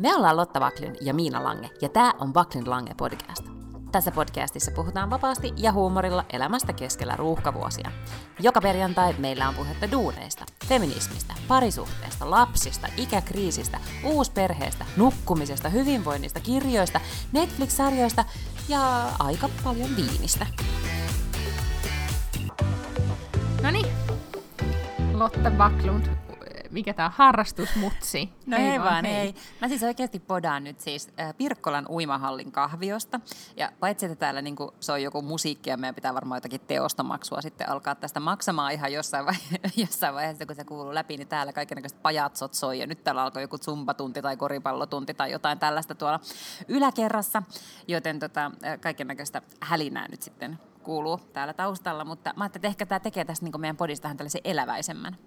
[0.00, 3.44] Me ollaan Lotta Vaklin ja Miina Lange, ja tämä on Vaklin Lange podcast.
[3.92, 7.90] Tässä podcastissa puhutaan vapaasti ja huumorilla elämästä keskellä ruuhkavuosia.
[8.38, 17.00] Joka perjantai meillä on puhetta duuneista, feminismistä, parisuhteesta, lapsista, ikäkriisistä, uusperheestä, nukkumisesta, hyvinvoinnista, kirjoista,
[17.32, 18.24] Netflix-sarjoista
[18.68, 20.46] ja aika paljon viinistä.
[23.62, 23.86] No niin,
[25.12, 26.06] Lotta Backlund,
[26.70, 28.32] mikä tämä harrastusmutsi?
[28.46, 29.16] No ei, ei vaan, hei.
[29.16, 29.34] ei.
[29.60, 33.20] Mä siis oikeasti podaan nyt siis äh, Pirkkolan uimahallin kahviosta.
[33.56, 37.68] Ja paitsi, että täällä niin soi joku musiikki ja meidän pitää varmaan jotakin teostomaksua sitten
[37.68, 42.02] alkaa tästä maksamaan ihan jossain, vaihe- jossain vaiheessa, kun se kuuluu läpi, niin täällä kaikenlaiset
[42.02, 42.78] pajatsot soi.
[42.78, 46.20] Ja nyt täällä alkoi joku zumpatunti tai koripallotunti tai jotain tällaista tuolla
[46.68, 47.42] yläkerrassa.
[47.88, 53.00] Joten tota, kaikenlaista hälinää nyt sitten kuuluu täällä taustalla, mutta mä ajattelin, että ehkä tämä
[53.00, 55.18] tekee tästä niin meidän podistahan tällaisen eläväisemmän.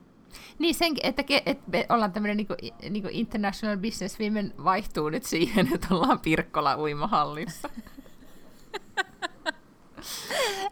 [0.59, 2.57] Niin, sen, että, että me ollaan tämmöinen niin kuin,
[2.89, 7.69] niin kuin International Business Women vaihtuu nyt siihen, että ollaan Pirkkola uimahallissa.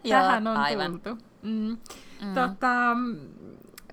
[0.08, 1.00] Tähän on aivan.
[1.00, 1.22] tultu.
[1.42, 1.78] Mm.
[2.22, 2.34] Mm.
[2.34, 2.96] Tota,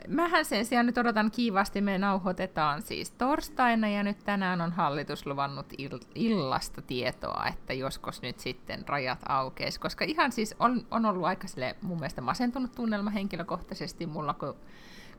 [0.07, 5.25] mähän sen sijaan nyt odotan kiivasti, me nauhoitetaan siis torstaina ja nyt tänään on hallitus
[5.25, 11.05] luvannut il- illasta tietoa, että joskus nyt sitten rajat aukeisi, koska ihan siis on, on
[11.05, 14.55] ollut aika sille mun mielestä masentunut tunnelma henkilökohtaisesti mulla, kun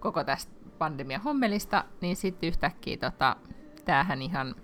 [0.01, 3.37] koko tästä pandemian hommelista, niin sitten yhtäkkiä tota,
[3.84, 4.55] tämähän ihan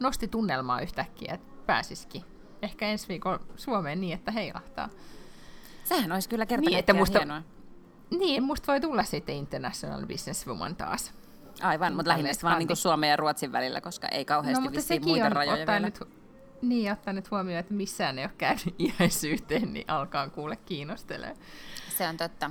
[0.00, 2.22] nosti tunnelmaa yhtäkkiä, että pääsisikin
[2.62, 4.88] ehkä ensi viikolla Suomeen niin, että heilahtaa.
[5.84, 7.42] Sehän olisi kyllä kerta niin, että musta, hienoa.
[8.10, 11.14] Niin, musta voi tulla sitten International Businesswoman taas.
[11.62, 15.28] Aivan, mutta lähinnä vaan niin Suomen ja Ruotsin välillä, koska ei kauheasti no, vissiin muita
[15.28, 15.80] rajoja vielä.
[15.80, 16.00] Nyt,
[16.62, 21.36] niin, ottaa nyt huomioon, että missään ei ole käynyt iäisyyteen, niin alkaa kuule kiinnostelee.
[21.96, 22.50] Se on totta.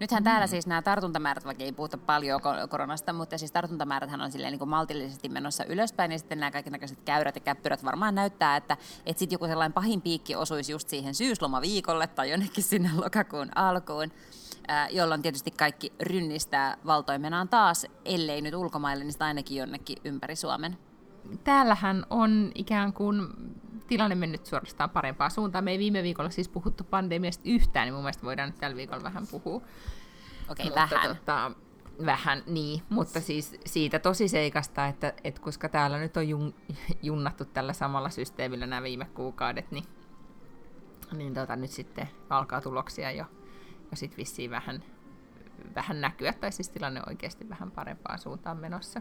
[0.00, 0.24] Nythän mm.
[0.24, 2.40] täällä siis nämä tartuntamäärät, vaikka ei puhuta paljon
[2.70, 6.98] koronasta, mutta siis tartuntamäärät on silleen niin kuin maltillisesti menossa ylöspäin, niin sitten nämä kaikenlaiset
[7.04, 11.14] käyrät ja käppyrät varmaan näyttää, että, että sitten joku sellainen pahin piikki osuisi just siihen
[11.14, 14.12] syyslomaviikolle tai jonnekin sinne lokakuun alkuun
[14.90, 20.78] jolloin tietysti kaikki rynnistää valtoimenaan taas, ellei nyt ulkomaille, niin ainakin jonnekin ympäri Suomen.
[21.44, 23.28] Täällähän on ikään kuin
[23.92, 25.64] tilanne mennyt suorastaan parempaan suuntaan.
[25.64, 29.02] Me ei viime viikolla siis puhuttu pandemiasta yhtään, niin mun mielestä voidaan nyt tällä viikolla
[29.02, 29.62] vähän puhua.
[30.48, 31.16] Okei, okay, vähän.
[31.16, 31.50] Tota,
[32.06, 32.82] vähän, niin.
[32.88, 36.54] Mutta siis siitä tosi seikasta, että, että koska täällä nyt on jun,
[37.02, 39.84] junnattu tällä samalla systeemillä nämä viime kuukaudet, niin,
[41.12, 43.24] niin tota, nyt sitten alkaa tuloksia jo,
[43.90, 44.82] jo sitten vissiin vähän,
[45.74, 49.00] vähän näkyä, tai siis tilanne oikeasti vähän parempaan suuntaan menossa.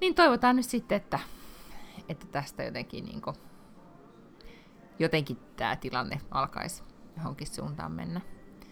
[0.00, 1.18] Niin toivotaan nyt sitten, että
[2.12, 3.36] että tästä jotenkin, niin kuin,
[4.98, 6.82] jotenkin tämä tilanne alkaisi
[7.16, 8.20] johonkin suuntaan mennä.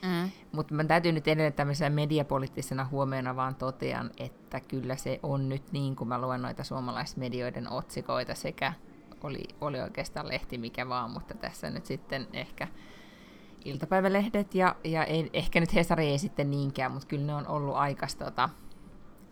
[0.02, 0.30] Mm.
[0.52, 5.72] Mutta mä täytyy nyt edelleen tämmöisenä mediapoliittisena huomiona vaan totean, että kyllä se on nyt
[5.72, 8.72] niin, kun mä luen noita suomalaismedioiden otsikoita sekä
[9.22, 12.68] oli, oli oikeastaan lehti mikä vaan, mutta tässä nyt sitten ehkä
[13.64, 17.76] iltapäivälehdet ja, ja ei, ehkä nyt Hesari ei sitten niinkään, mutta kyllä ne on ollut
[17.76, 18.48] aikaista tota,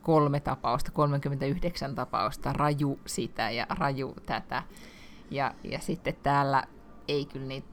[0.02, 4.62] kolme tapausta, 39 tapausta, raju sitä ja raju tätä.
[5.30, 6.64] Ja, ja sitten täällä
[7.08, 7.68] ei kyllä niitä,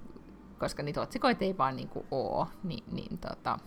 [0.60, 3.60] koska niitä otsikoita ei vaan niin kuin ole, niin, niin tota,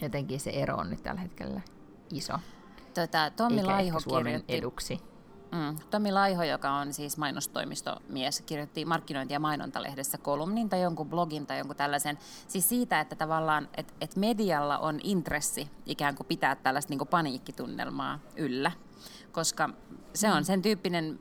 [0.00, 1.60] jotenkin se ero on nyt tällä hetkellä
[2.12, 2.38] iso.
[2.94, 5.11] Tota, Tommi Laiho kirjoitti, eduksi.
[5.52, 5.76] Mm.
[5.90, 11.58] Tomi Laiho, joka on siis mainostoimistomies, kirjoitti markkinointi- ja mainontalehdessä kolumnin tai jonkun blogin tai
[11.58, 12.18] jonkun tällaisen.
[12.48, 18.18] Siis siitä, että tavallaan että et medialla on intressi ikään kuin pitää tällaista niin paniikkitunnelmaa
[18.36, 18.72] yllä
[19.32, 19.70] koska
[20.14, 20.44] se on mm.
[20.44, 21.18] sen tyyppinen,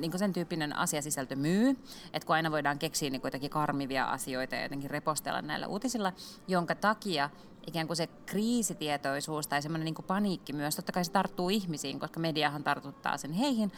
[0.00, 1.70] niin sen tyyppinen asiasisältö myy,
[2.12, 6.12] että kun aina voidaan keksiä niin jotakin karmivia asioita ja jotenkin repostella näillä uutisilla,
[6.48, 7.30] jonka takia
[7.66, 12.20] ikään kuin se kriisitietoisuus tai semmoinen niin paniikki myös, totta kai se tarttuu ihmisiin, koska
[12.20, 13.72] mediahan tartuttaa sen heihin,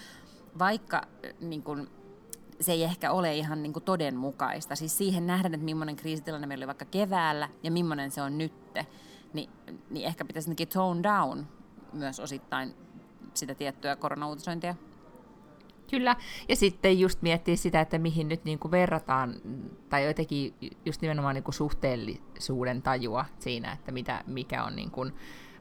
[0.59, 1.03] vaikka
[1.41, 1.89] niin kuin,
[2.61, 4.77] se ei ehkä ole ihan niin kuin todenmukaista.
[4.77, 8.87] Siis siihen nähdään, että millainen kriisitilanne meillä oli vaikka keväällä ja millainen se on nytte,
[9.33, 9.51] niin,
[9.91, 11.47] niin ehkä pitäisi tone down
[11.93, 12.75] myös osittain
[13.35, 14.75] sitä tiettyä koronauutisointia.
[15.91, 16.17] Kyllä,
[16.49, 19.35] ja sitten just miettiä sitä, että mihin nyt niin kuin verrataan,
[19.89, 20.55] tai jotenkin
[20.85, 25.13] just nimenomaan niin kuin suhteellisuuden tajua siinä, että mitä, mikä on niin kuin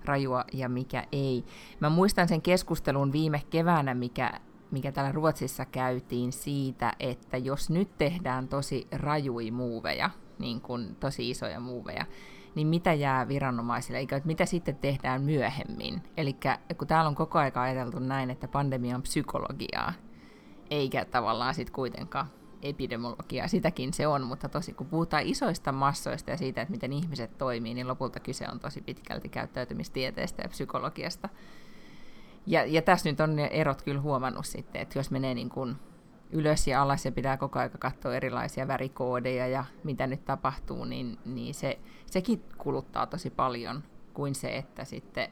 [0.06, 1.46] rajua ja mikä ei.
[1.80, 4.32] Mä muistan sen keskustelun viime keväänä, mikä,
[4.72, 10.10] mikä täällä Ruotsissa käytiin siitä, että jos nyt tehdään tosi rajui muuveja,
[10.40, 12.06] niin kuin tosi isoja muuveja,
[12.56, 16.02] niin mitä jää viranomaisille, eikä että mitä sitten tehdään myöhemmin.
[16.18, 16.36] Eli
[16.78, 19.94] kun täällä on koko ajan ajateltu näin, että pandemia on psykologiaa,
[20.70, 22.28] eikä tavallaan sitten kuitenkaan
[22.62, 27.38] epidemiologiaa, sitäkin se on, mutta tosi kun puhutaan isoista massoista ja siitä, että miten ihmiset
[27.38, 31.30] toimii, niin lopulta kyse on tosi pitkälti käyttäytymistieteestä ja psykologiasta.
[32.46, 35.76] Ja, ja tässä nyt on ne erot kyllä huomannut sitten, että jos menee niin kuin
[36.32, 41.18] ylös ja alas ja pitää koko ajan katsoa erilaisia värikoodeja ja mitä nyt tapahtuu, niin,
[41.26, 43.84] niin se, sekin kuluttaa tosi paljon
[44.14, 45.30] kuin se, että sitten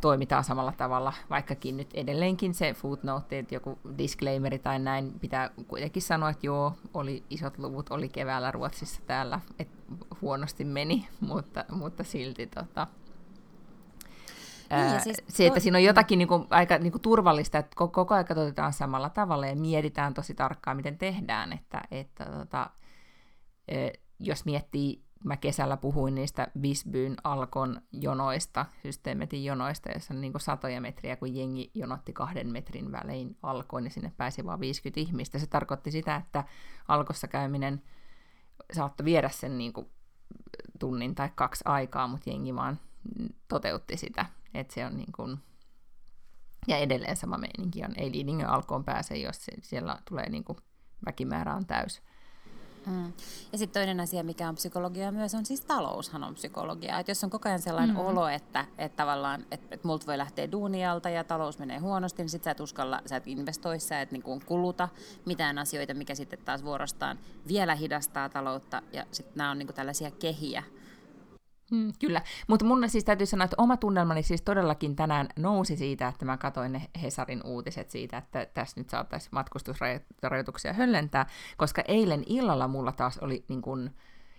[0.00, 6.02] toimitaan samalla tavalla, vaikkakin nyt edelleenkin se footnote, että joku disclaimeri tai näin, pitää kuitenkin
[6.02, 9.76] sanoa, että joo, oli isot luvut, oli keväällä Ruotsissa täällä, että
[10.22, 12.86] huonosti meni, mutta, mutta silti tota,
[14.70, 17.92] niin, siis se, että siinä on jotakin niin kuin, aika niin kuin turvallista, että koko,
[17.92, 22.70] koko ajan katsotaan samalla tavalla ja mietitään tosi tarkkaan, miten tehdään, että, että tota,
[24.20, 30.80] jos miettii, mä kesällä puhuin niistä Visbyn Alkon jonoista, systeemetin jonoista, jossa on niin satoja
[30.80, 35.38] metriä, kun jengi jonotti kahden metrin välein Alkoon, niin sinne pääsi vain 50 ihmistä.
[35.38, 36.44] Se tarkoitti sitä, että
[36.88, 37.82] Alkossa käyminen
[38.72, 39.86] saattoi viedä sen niin kuin
[40.78, 42.80] tunnin tai kaksi aikaa, mutta jengi vaan
[43.48, 44.26] toteutti sitä.
[44.54, 45.38] Että se on niin kuin,
[46.68, 50.58] ja edelleen sama meininki on, ei liidingin alkoon pääse, jos siellä tulee niin kuin
[51.06, 52.02] väkimäärä on täys.
[52.86, 53.12] Mm.
[53.52, 56.98] Ja sitten toinen asia, mikä on psykologia myös, on siis taloushan on psykologia.
[56.98, 58.02] Et jos on koko ajan sellainen mm.
[58.02, 62.30] olo, että, että tavallaan, että, että multa voi lähteä duunialta ja talous menee huonosti, niin
[62.30, 64.88] sitten sä et uskalla, sä et investoi, sä et niin kuin kuluta
[65.24, 67.18] mitään asioita, mikä sitten taas vuorostaan
[67.48, 68.82] vielä hidastaa taloutta.
[68.92, 70.62] Ja sitten nämä on niin kuin tällaisia kehiä,
[71.70, 76.08] Mm, kyllä, mutta mun siis täytyy sanoa, että oma tunnelmani siis todellakin tänään nousi siitä,
[76.08, 81.26] että mä katsoin ne Hesarin uutiset siitä, että tässä nyt saattaisi matkustusrajoituksia höllentää,
[81.56, 83.90] koska eilen illalla mulla taas oli niin kun,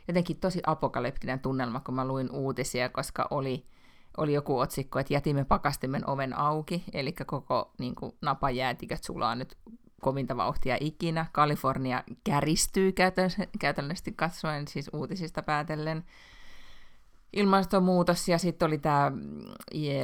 [0.08, 3.66] jotenkin tosi apokalyptinen tunnelma, kun mä luin uutisia, koska oli,
[4.18, 9.58] oli joku otsikko, että jätimme pakastimen oven auki, eli koko niin napajäätiköt sulaa nyt
[10.02, 11.26] kovinta vauhtia ikinä.
[11.32, 12.94] Kalifornia käristyy
[13.60, 16.04] käytännössä katsoen, siis uutisista päätellen
[17.34, 19.42] ilmastonmuutos ja sitten oli tämä mm,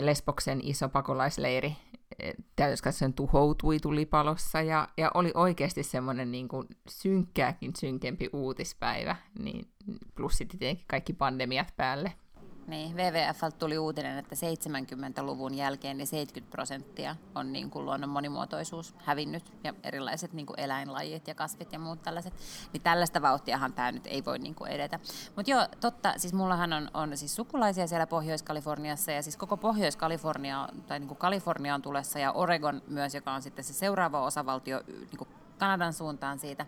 [0.01, 1.75] Lesboksen iso pakolaisleiri,
[2.91, 9.67] sen tuhoutui tulipalossa ja, ja oli oikeasti semmoinen niin kuin synkkääkin synkempi uutispäivä, niin
[10.15, 12.13] plus sitten tietenkin kaikki pandemiat päälle.
[12.67, 18.95] Niin, WWF tuli uutinen, että 70-luvun jälkeen niin 70 prosenttia on niin kuin luonnon monimuotoisuus
[18.97, 22.33] hävinnyt ja erilaiset niin kuin eläinlajit ja kasvit ja muut tällaiset.
[22.73, 24.99] Niin tällaista vauhtiahan tämä nyt ei voi niin kuin edetä.
[25.35, 30.69] Mutta joo, totta, siis mullahan on, on siis sukulaisia siellä Pohjois-Kaliforniassa ja siis koko Pohjois-Kalifornia
[30.87, 34.81] tai niin kuin Kalifornia on tulessa ja Oregon myös, joka on sitten se seuraava osavaltio
[34.87, 36.65] niin kuin Kanadan suuntaan siitä.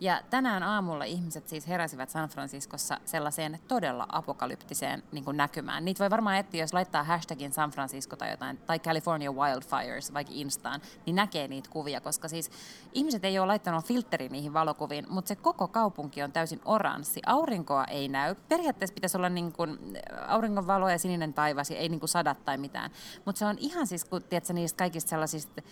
[0.00, 5.84] Ja tänään aamulla ihmiset siis heräsivät San Franciscossa sellaiseen todella apokalyptiseen niin kuin näkymään.
[5.84, 10.32] Niitä voi varmaan etsiä, jos laittaa hashtagin San Francisco tai jotain, tai California Wildfires vaikka
[10.36, 12.50] Instaan, niin näkee niitä kuvia, koska siis
[12.92, 17.20] ihmiset ei ole laittanut filtteri niihin valokuviin, mutta se koko kaupunki on täysin oranssi.
[17.26, 18.34] Aurinkoa ei näy.
[18.34, 19.78] Periaatteessa pitäisi olla niin kuin
[20.26, 22.90] auringon valo ja sininen taivas, ja ei niin kuin sadat tai mitään.
[23.24, 25.62] Mutta se on ihan siis, kun tiedätkö, niistä kaikista sellaisista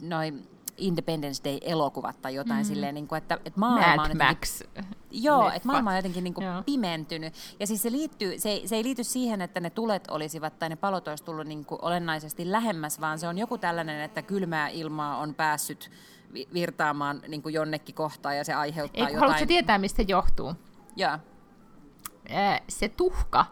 [0.00, 2.68] noin Independence Day-elokuvat tai jotain mm.
[2.68, 4.62] silleen, niin kuin, että, että maailma Mad on Max.
[5.10, 7.34] Joo, että maailma on jotenkin niin kuin pimentynyt.
[7.60, 10.68] Ja siis se, liittyy, se, ei, se ei liity siihen, että ne tulet olisivat tai
[10.68, 14.68] ne palot olisi tullut niin kuin olennaisesti lähemmäs, vaan se on joku tällainen, että kylmää
[14.68, 15.90] ilmaa on päässyt
[16.54, 19.20] virtaamaan niin kuin jonnekin kohtaan ja se aiheuttaa ei, jotain...
[19.20, 20.54] Haluatko tietää, mistä johtuu?
[20.96, 21.18] Joo.
[22.68, 23.46] Se tuhka,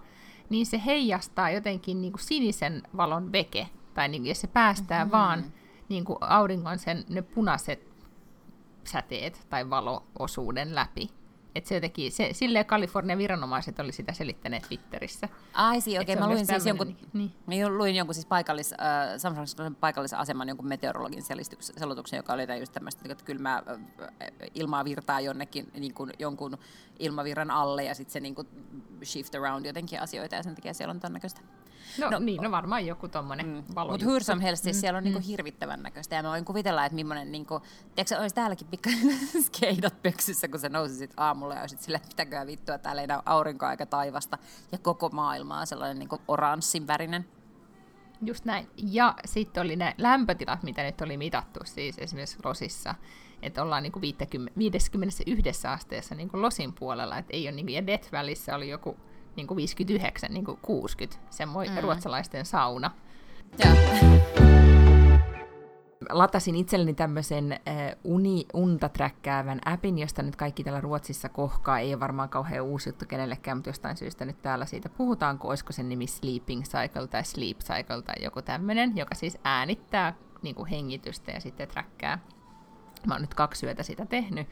[0.50, 5.18] niin se heijastaa jotenkin niin kuin sinisen valon veke, tai niin, ja se päästää mm-hmm.
[5.18, 5.44] vaan
[5.90, 7.90] niin kuin auringon sen, ne punaiset
[8.84, 11.10] säteet tai valoosuuden läpi.
[11.54, 15.28] Et se jotenkin, se, silleen Kalifornian viranomaiset oli sitä selittäneet Twitterissä.
[15.54, 16.16] Ai okei, okay.
[16.16, 17.32] mä luin siis jonkun, niin.
[17.46, 18.78] mä luin jonkun siis paikallis, äh,
[19.18, 23.78] San Francisco paikallisen aseman jonkun meteorologin selituksen, joka oli just tämmöistä, että kylmää äh,
[24.54, 26.58] ilmaa virtaa jonnekin niin kuin jonkun
[26.98, 28.48] ilmavirran alle ja sitten se niin kuin
[29.04, 31.40] shift around jotenkin asioita ja sen takia siellä on ton näköistä.
[31.98, 33.64] No, no niin, no varmaan joku tommonen mm.
[33.74, 33.92] valo.
[33.92, 34.80] Mutta Hursom helst, siis mm.
[34.80, 35.24] siellä on niinku mm.
[35.24, 36.16] hirvittävän näköistä.
[36.16, 37.60] Ja mä voin kuvitella, että millainen, niinku,
[37.94, 42.46] tiedätkö, olisi täälläkin pikkainen skeidat pöksyssä, kun se nousi sit aamulla ja olisit silleen, mitäköhän
[42.46, 44.38] vittua, täällä ei näy aurinkoa eikä taivasta.
[44.72, 47.28] Ja koko maailma on sellainen niinku oranssin värinen.
[48.22, 48.68] Just näin.
[48.76, 52.94] Ja sitten oli ne lämpötilat, mitä nyt oli mitattu siis esimerkiksi Rosissa.
[53.42, 57.18] Että ollaan niinku 50, 51 asteessa niinku Losin puolella.
[57.18, 58.96] Että ei ole niinku, ja Death Valleyssä oli joku
[59.36, 61.82] niin kuin 59, niin kuin 60, semmoinen mm.
[61.82, 62.90] ruotsalaisten sauna.
[63.58, 63.66] Ja.
[66.10, 67.58] Latasin itselleni tämmöisen äh,
[68.04, 71.78] uni, unta träkkäävän appin, josta nyt kaikki täällä Ruotsissa kohkaa.
[71.78, 75.50] Ei ole varmaan kauhean uusi juttu kenellekään, mutta jostain syystä nyt täällä siitä puhutaan, kun
[75.50, 80.54] olisiko sen nimi Sleeping Cycle tai Sleep Cycle tai joku tämmöinen, joka siis äänittää niin
[80.54, 82.18] kuin hengitystä ja sitten träkkää
[83.06, 84.48] Mä oon nyt kaksi yötä sitä tehnyt.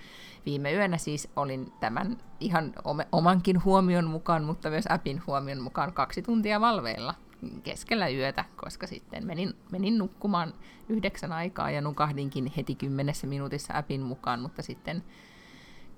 [0.46, 2.72] Viime yönä siis olin tämän ihan
[3.12, 7.14] omankin huomion mukaan, mutta myös appin huomion mukaan kaksi tuntia valveilla.
[7.62, 10.54] keskellä yötä, koska sitten menin, menin nukkumaan
[10.88, 15.04] yhdeksän aikaa ja nukahdinkin heti kymmenessä minuutissa appin mukaan, mutta sitten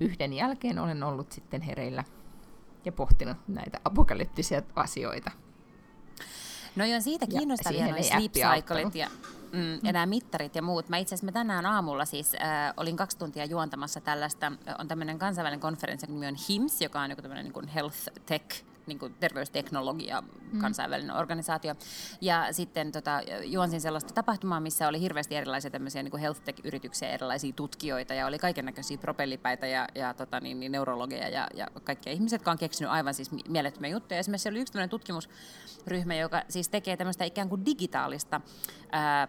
[0.00, 2.04] yhden jälkeen olen ollut sitten hereillä
[2.84, 5.30] ja pohtinut näitä apokalyptisia asioita.
[6.76, 9.10] No joo, siitä kiinnostavia noin sleep cyclet ja,
[9.52, 10.88] mm, ja nämä mittarit ja muut.
[10.88, 15.60] Mä itse asiassa tänään aamulla siis äh, olin kaksi tuntia juontamassa tällaista, on tämmöinen kansainvälinen
[15.60, 20.60] konferenssi, nimi on HIMS, joka on joku tämmöinen niin health tech niin kuin terveysteknologia, mm.
[20.60, 21.74] kansainvälinen organisaatio.
[22.20, 27.52] Ja sitten tota, juonsin sellaista tapahtumaa, missä oli hirveästi erilaisia tämmöisiä niin health tech-yrityksiä, erilaisia
[27.52, 32.12] tutkijoita ja oli kaiken näköisiä propellipäitä ja, ja tota, niin, niin, neurologeja ja, ja kaikkia
[32.12, 34.20] ihmisiä, jotka on keksinyt aivan siis mielettömiä juttuja.
[34.20, 38.40] Esimerkiksi oli yksi tämmöinen tutkimusryhmä, joka siis tekee tämmöistä ikään kuin digitaalista,
[38.92, 39.28] ää,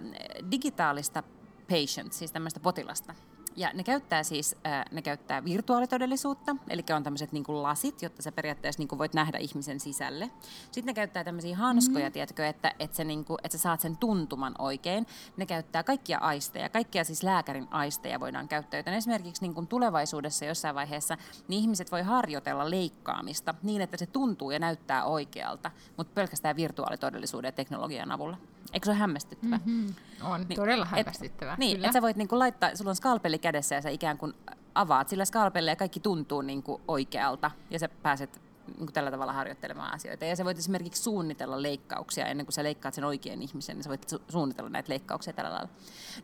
[0.52, 1.24] digitaalista
[1.70, 3.16] patient, siis tämmöistä potilasta.
[3.56, 8.32] Ja ne käyttää siis äh, ne käyttää virtuaalitodellisuutta, eli on tämmöiset niin lasit, jotta sä
[8.32, 10.30] periaatteessa niin kuin voit nähdä ihmisen sisälle.
[10.66, 12.14] Sitten ne käyttää tämmöisiä hanskoja, mm.
[12.14, 15.08] tiedätkö, että, että, se, niin kuin, että sä saat sen tuntuman oikein.
[15.38, 18.80] Ne käyttää kaikkia aisteja, kaikkia siis lääkärin aisteja voidaan käyttää.
[18.80, 21.18] Joten esimerkiksi niin kuin tulevaisuudessa jossain vaiheessa
[21.48, 27.48] niin ihmiset voi harjoitella leikkaamista niin, että se tuntuu ja näyttää oikealta, mutta pelkästään virtuaalitodellisuuden
[27.48, 28.38] ja teknologian avulla.
[28.74, 29.58] Eikö se ole hämmästyttävä?
[29.66, 29.96] Mm-hmm.
[30.22, 31.54] On, niin, todella hämmästyttävä.
[31.54, 34.34] Et, niin, että sä voit niinku laittaa, sulla on skalpeli kädessä ja sä ikään kuin
[34.76, 39.94] avaat sillä skalpelle ja kaikki tuntuu niinku oikealta ja sä pääset niinku tällä tavalla harjoittelemaan
[39.94, 40.26] asioita.
[40.26, 43.90] Ja sä voit esimerkiksi suunnitella leikkauksia ennen kuin sä leikkaat sen oikean ihmisen, niin sä
[43.90, 45.70] voit su- suunnitella näitä leikkauksia tällä lailla.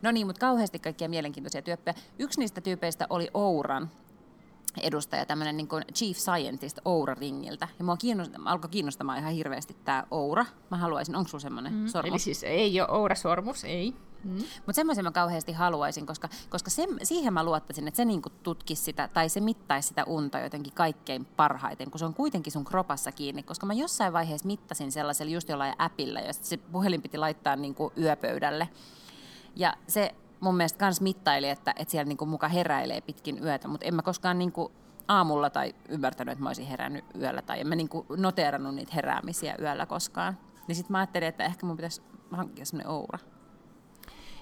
[0.02, 1.94] No niin, mutta kauheasti kaikkia mielenkiintoisia tyyppejä.
[2.18, 3.90] Yksi niistä tyypeistä oli Ouran,
[4.82, 7.68] edustaja, tämmöinen niin kuin chief scientist Oura Ringiltä.
[7.78, 10.46] Ja mua kiinnost- alkoi kiinnostamaan ihan hirveästi tämä Oura.
[10.70, 11.86] Mä haluaisin, onko sulla semmoinen mm.
[11.86, 12.10] sormus?
[12.10, 13.94] Eli siis ei ole Oura-sormus, ei.
[14.24, 14.34] Mm.
[14.34, 18.82] Mutta semmoisen mä kauheasti haluaisin, koska, koska se, siihen mä luottaisin, että se niinku tutkisi
[18.82, 23.12] sitä, tai se mittaisi sitä unta jotenkin kaikkein parhaiten, kun se on kuitenkin sun kropassa
[23.12, 23.42] kiinni.
[23.42, 27.92] Koska mä jossain vaiheessa mittasin sellaisella just jollain appilla, ja se puhelin piti laittaa niinku
[27.96, 28.68] yöpöydälle.
[29.56, 33.86] Ja se mun mielestä kans mittaili, että, että siellä niinku muka heräilee pitkin yötä, mutta
[33.86, 34.72] en mä koskaan niinku
[35.08, 39.56] aamulla tai ymmärtänyt, että mä olisin herännyt yöllä, tai en mä niinku noteerannut niitä heräämisiä
[39.60, 40.38] yöllä koskaan.
[40.68, 43.18] Niin sitten mä ajattelin, että ehkä mun pitäisi hankkia semmoinen oura.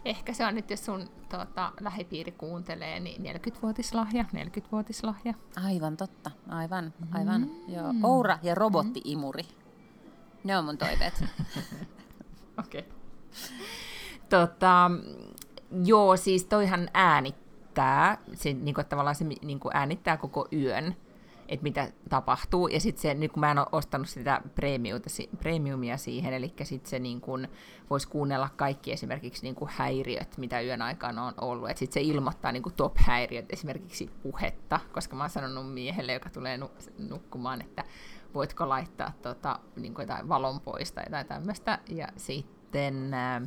[0.05, 5.35] Ehkä se on nyt, jos sun tuota, lähipiiri kuuntelee, niin 40-vuotislahja, 40-vuotislahja.
[5.65, 7.41] Aivan totta, aivan, aivan.
[7.41, 7.75] Mm.
[7.75, 7.95] Joo.
[8.03, 9.47] Oura ja robotti-imuri.
[10.45, 11.25] Ne on mun toiveet.
[12.65, 12.81] Okei.
[12.81, 12.93] okay.
[14.29, 14.91] Tota,
[15.85, 20.97] Joo, siis toihan äänittää, se, niin kuin, tavallaan se niin kuin äänittää koko yön,
[21.49, 22.69] että mitä tapahtuu.
[22.69, 24.43] Ja sitten se, nyt kun mä en ole ostanut sitä
[25.39, 27.49] premiumia siihen, eli sitten se niin kuin,
[27.91, 31.71] voisi kuunnella kaikki esimerkiksi niin kuin häiriöt, mitä yön aikana on ollut.
[31.71, 36.61] Että sitten se ilmoittaa niin top-häiriöt, esimerkiksi puhetta, koska mä oon sanonut miehelle, joka tulee
[36.99, 37.85] nukkumaan, että
[38.35, 41.79] voitko laittaa tota, niin jotain valon pois tai jotain tämmöistä.
[41.89, 43.15] Ja sitten...
[43.15, 43.43] Äh,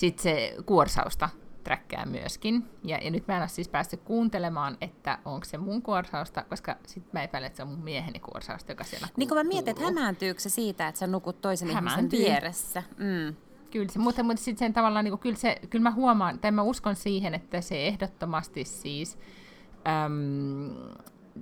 [0.00, 1.28] sitten se kuorsausta
[1.64, 2.64] träkkää myöskin.
[2.84, 6.76] Ja, ja nyt mä en ole siis päässyt kuuntelemaan, että onko se mun kuorsausta, koska
[6.86, 9.70] sitten mä epäilen, että se on mun mieheni kuorsausta, joka siellä Niin kuin mä mietin,
[9.70, 12.18] että hämääntyykö se siitä, että sä nukut toisen Hämääntyy.
[12.18, 12.82] ihmisen vieressä.
[12.96, 13.36] Mm.
[13.70, 16.50] Kyllä, se, mutta, mutta sitten sen tavallaan, niin kuin, kyllä, se, kyllä mä huomaan, tai
[16.50, 19.18] mä uskon siihen, että se ehdottomasti siis
[20.04, 20.70] äm,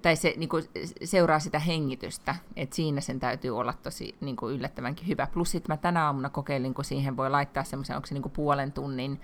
[0.03, 0.65] tai se niin kuin,
[1.05, 5.27] seuraa sitä hengitystä, että siinä sen täytyy olla tosi niin kuin, yllättävänkin hyvä.
[5.33, 8.33] Plus sitten mä tänä aamuna kokeilin, kun siihen voi laittaa semmoisen, onko se niin kuin,
[8.33, 9.21] puolen tunnin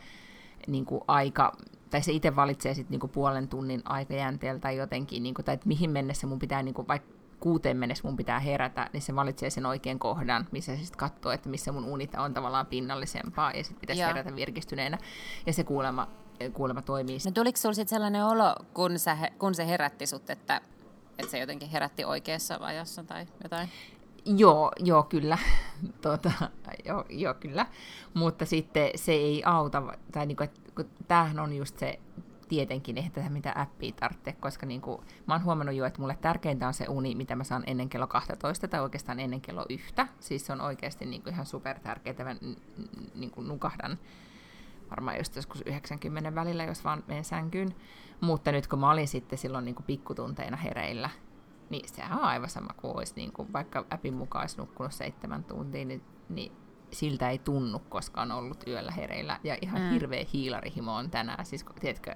[0.66, 1.56] niin kuin, aika,
[1.90, 5.68] tai se itse valitsee sitten niin puolen tunnin aikajänteellä tai jotenkin, niin kuin, tai että
[5.68, 9.50] mihin mennessä mun pitää, niin kuin, vaikka kuuteen mennessä mun pitää herätä, niin se valitsee
[9.50, 13.64] sen oikean kohdan, missä se sitten katsoo, että missä mun unita on tavallaan pinnallisempaa, ja
[13.64, 14.09] sitten pitäisi Joo.
[14.09, 14.99] herätä virkistyneenä.
[15.47, 16.09] Ja se kuulemma
[16.52, 17.18] kuulemma toimii.
[17.24, 20.60] No tuliko sinulla sitten sellainen olo, kun, sä, kun se herätti sut, että,
[21.18, 23.68] että se jotenkin herätti oikeassa vajassa tai jotain?
[24.24, 25.38] Joo, joo, kyllä.
[26.02, 26.32] Tuota,
[26.84, 27.66] joo, joo, kyllä.
[28.14, 30.44] Mutta sitten se ei auta, tai niinku,
[30.76, 31.98] kun tämähän on just se,
[32.48, 36.66] tietenkin ei tätä mitä appia tarvitse, koska niinku, mä oon huomannut jo, että mulle tärkeintä
[36.66, 40.08] on se uni, mitä mä saan ennen kello 12 tai oikeastaan ennen kello yhtä.
[40.20, 42.34] Siis se on oikeasti niinku ihan super tärkeää, että mä
[43.14, 43.98] niinku nukahdan
[44.90, 47.74] varmaan just joskus 90 välillä, jos vaan menen sänkyyn.
[48.20, 51.10] Mutta nyt kun mä olin sitten silloin niin kuin pikkutunteina hereillä,
[51.70, 55.44] niin sehän on aivan sama kuin olisi, niin kuin vaikka appin mukaan olisi nukkunut seitsemän
[55.44, 56.52] tuntia, niin, niin
[56.92, 59.40] siltä ei tunnu, koska on ollut yöllä hereillä.
[59.44, 59.90] Ja ihan mm.
[59.90, 61.46] hirveä hiilarihimo on tänään.
[61.46, 62.14] Siis tiedätkö,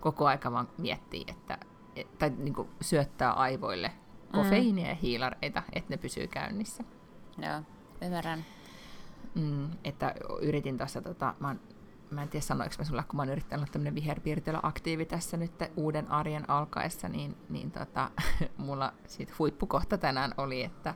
[0.00, 1.58] koko aika vaan miettii, että,
[1.96, 3.92] et, tai niin kuin syöttää aivoille
[4.32, 4.88] kofeiinia mm.
[4.88, 6.84] ja hiilareita, että ne pysyy käynnissä.
[7.38, 7.62] Joo,
[8.02, 8.44] ymmärrän.
[9.34, 11.60] Mm, että yritin tuossa, tota, mä oon
[12.12, 15.52] mä en tiedä sanoinko mä sulle, kun mä oon yrittänyt olla tämmöinen viherpiirtelö-aktiivi tässä nyt
[15.76, 18.10] uuden arjen alkaessa, niin, niin tota,
[18.56, 20.94] mulla sit huippukohta tänään oli, että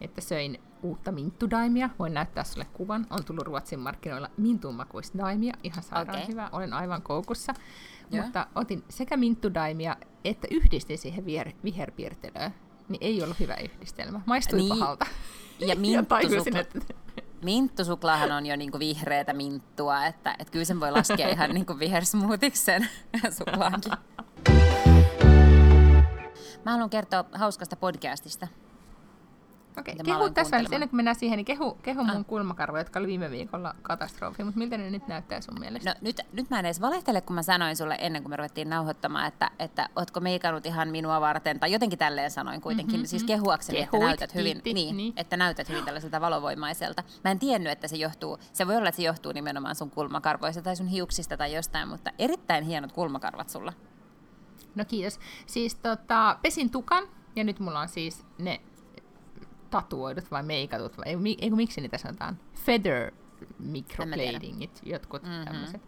[0.00, 1.90] että söin uutta minttudaimia.
[1.98, 3.06] Voin näyttää sulle kuvan.
[3.10, 4.74] On tullut Ruotsin markkinoilla mintun
[5.18, 5.54] daimia.
[5.62, 6.28] Ihan sairaan okay.
[6.28, 6.48] hyvä.
[6.52, 7.54] Olen aivan koukussa.
[8.12, 8.24] Yeah.
[8.24, 12.54] Mutta otin sekä minttudaimia että yhdistin siihen viher, viherpiirtelöön.
[12.88, 14.20] Niin ei ollut hyvä yhdistelmä.
[14.26, 14.68] Maistui niin.
[14.68, 15.06] pahalta.
[15.58, 16.58] Ja minttusukla...
[17.44, 22.64] Minttusuklaahan on jo niinku vihreätä minttua, että, että kyllä sen voi laskea ihan niinku vihersmoothiksi
[22.64, 22.88] sen
[23.38, 23.92] suklaankin.
[26.64, 28.48] Mä haluan kertoa hauskasta podcastista.
[29.78, 30.04] Okei, okay.
[30.04, 32.12] kehu tässä välissä, ennen kuin mennään siihen, niin kehu, kehu ah.
[32.14, 35.90] mun kulmakarvoja, jotka oli viime viikolla katastrofi, mutta miltä ne nyt näyttää sun mielestä?
[35.90, 38.70] No nyt, nyt mä en edes valehtele, kun mä sanoin sulle ennen kuin me ruvettiin
[38.70, 43.24] nauhoittamaan, että, että ootko meikannut ihan minua varten, tai jotenkin tälleen sanoin kuitenkin, mm-hmm, siis
[43.24, 45.12] kehuakseni, Kehuit, että näytät hyvin, niin, niin.
[45.16, 47.02] että näytät hyvin tällaiselta valovoimaiselta.
[47.24, 50.62] Mä en tiennyt, että se johtuu, se voi olla, että se johtuu nimenomaan sun kulmakarvoista
[50.62, 53.72] tai sun hiuksista tai jostain, mutta erittäin hienot kulmakarvat sulla.
[54.74, 55.20] No kiitos.
[55.46, 57.04] Siis tota, pesin tukan,
[57.36, 58.60] ja nyt mulla on siis ne
[59.74, 62.38] tatuoidut vai meikatut, vai ei, ei, miksi niitä sanotaan?
[62.54, 63.12] Feather
[63.58, 65.44] microbladingit, jotkut mm-hmm.
[65.44, 65.82] tämmöiset.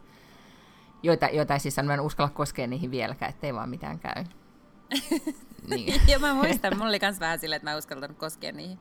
[1.02, 4.24] Joita, joita siis en uskalla koskea niihin vieläkään, ettei vaan mitään käy.
[5.70, 6.00] niin.
[6.08, 8.78] ja mä muistan, mulla oli myös vähän silleen, että mä uskaltanut koskea niihin.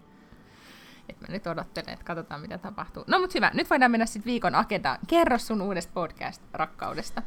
[1.09, 3.03] Et mä nyt odottelen, että katsotaan mitä tapahtuu.
[3.07, 4.99] No mut hyvä, nyt voidaan mennä sitten viikon agendaan.
[5.07, 7.21] Kerro sun uudesta podcast-rakkaudesta.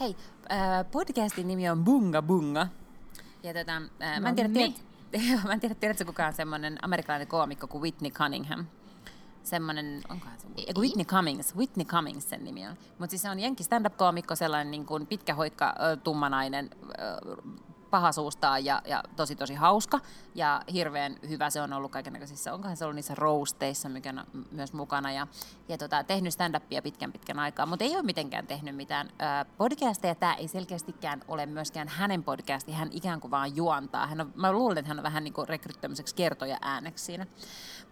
[0.00, 0.16] Hei,
[0.52, 2.66] äh, podcastin nimi on Bunga Bunga.
[3.42, 4.72] Ja tota, äh, no mä en tiedä, niin.
[4.72, 4.91] tiedät,
[5.46, 8.66] mä en tiedä, tiedätkö kukaan semmoinen amerikkalainen koomikko kuin Whitney Cunningham.
[9.42, 10.48] Semmoinen, onkohan se?
[10.78, 12.76] Whitney Cummings, Whitney Cummings sen nimi on.
[12.98, 16.70] Mutta siis se on jenki stand-up-koomikko, sellainen niin kuin pitkä hoikka, tummanainen,
[17.92, 20.00] pahasuustaan ja, ja tosi tosi hauska.
[20.34, 23.14] Ja hirveän hyvä se on ollut kaikenlaisissa, onkohan se ollut niissä
[24.18, 25.12] on myös mukana.
[25.12, 25.26] Ja,
[25.68, 30.14] ja tota, tehnyt stand-upia pitkän pitkän aikaa, mutta ei ole mitenkään tehnyt mitään äh, podcasteja,
[30.14, 34.52] tämä ei selkeästikään ole myöskään hänen podcasti, hän ikään kuin vaan juontaa, hän on, mä
[34.52, 37.26] luulen, että hän on vähän niin kuin rekryttämiseksi kertoja ääneksi siinä.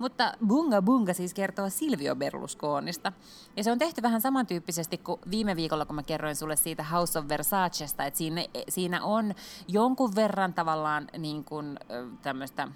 [0.00, 3.12] Mutta Bunga Bunga siis kertoo Silvio Berlusconista.
[3.56, 7.18] Ja se on tehty vähän samantyyppisesti kuin viime viikolla, kun mä kerroin sulle siitä House
[7.18, 9.34] of Versacesta, että siinä, siinä on
[9.68, 11.78] jonkun verran tavallaan niin kuin,
[12.22, 12.68] tämmöistä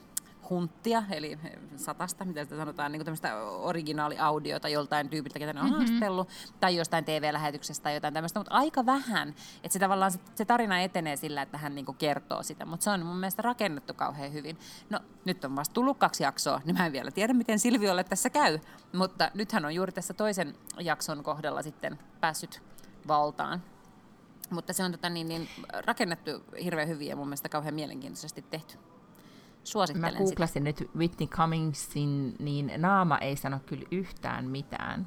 [0.51, 1.39] hunttia, eli
[1.77, 5.87] satasta, mitä sitä sanotaan, niin tämmöistä originaaliaudiota joltain tyypiltä, ketä ne on mm-hmm.
[5.87, 6.29] haastellut,
[6.61, 9.29] tai jostain TV-lähetyksestä tai jotain tämmöistä, mutta aika vähän.
[9.63, 12.91] Että se tavallaan se, se tarina etenee sillä, että hän niin kertoo sitä, mutta se
[12.91, 14.59] on mun mielestä rakennettu kauhean hyvin.
[14.91, 18.31] No, nyt on vasta tullut kaksi jaksoa, niin mä en vielä tiedä, miten Silviolle tässä
[18.31, 18.59] käy,
[18.93, 22.63] mutta nythän on juuri tässä toisen jakson kohdalla sitten päässyt
[23.09, 23.63] valtaan.
[24.51, 25.49] Mutta se on tota, niin, niin,
[25.87, 26.31] rakennettu
[26.65, 28.79] hirveän hyvin ja mun mielestä kauhean mielenkiintoisesti tehty.
[29.65, 30.85] Suosittelen Mä googlasin sitä.
[30.85, 35.07] nyt Whitney Cummingsin, niin naama ei sano kyllä yhtään mitään.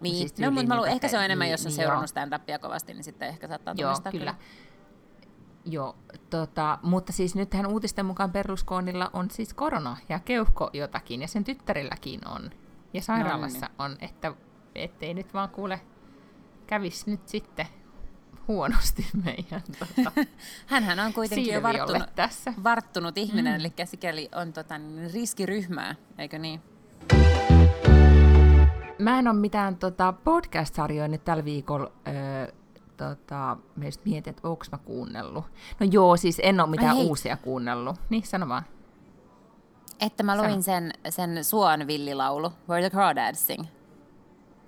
[0.00, 2.10] Niin, siis no, mutta mä luulen, ehkä se on enemmän, niin, jos on niin, seurannut
[2.10, 4.10] stand-upia kovasti, niin sitten ehkä saattaa Joo, kyllä.
[4.10, 4.34] kyllä.
[5.64, 5.96] Joo,
[6.30, 11.44] tota, mutta siis nythän uutisten mukaan Berlusconilla on siis korona ja keuhko jotakin, ja sen
[11.44, 12.50] tyttärilläkin on.
[12.94, 13.92] Ja sairaalassa no niin.
[13.92, 14.34] on, että
[14.74, 15.80] ettei nyt vaan kuule
[16.66, 17.66] kävisi nyt sitten
[18.48, 20.12] huonosti meidän tota,
[20.66, 22.54] Hänhän on kuitenkin jo varttunut, tässä.
[22.64, 23.60] varttunut ihminen, mm.
[23.60, 26.60] eli sikäli on tota, niin riskiryhmää, eikö niin?
[28.98, 32.52] Mä en ole mitään tota, podcast-sarjoja nyt tällä viikolla öö,
[32.96, 35.44] tota, meistä mietin, että onko mä kuunnellut.
[35.80, 37.96] No joo, siis en ole mitään Ai uusia kuunnellut.
[38.10, 38.62] Niin, sano vaan.
[40.00, 43.64] Että mä luin sen, sen Suon villilaulu, Where the Crawdads Sing.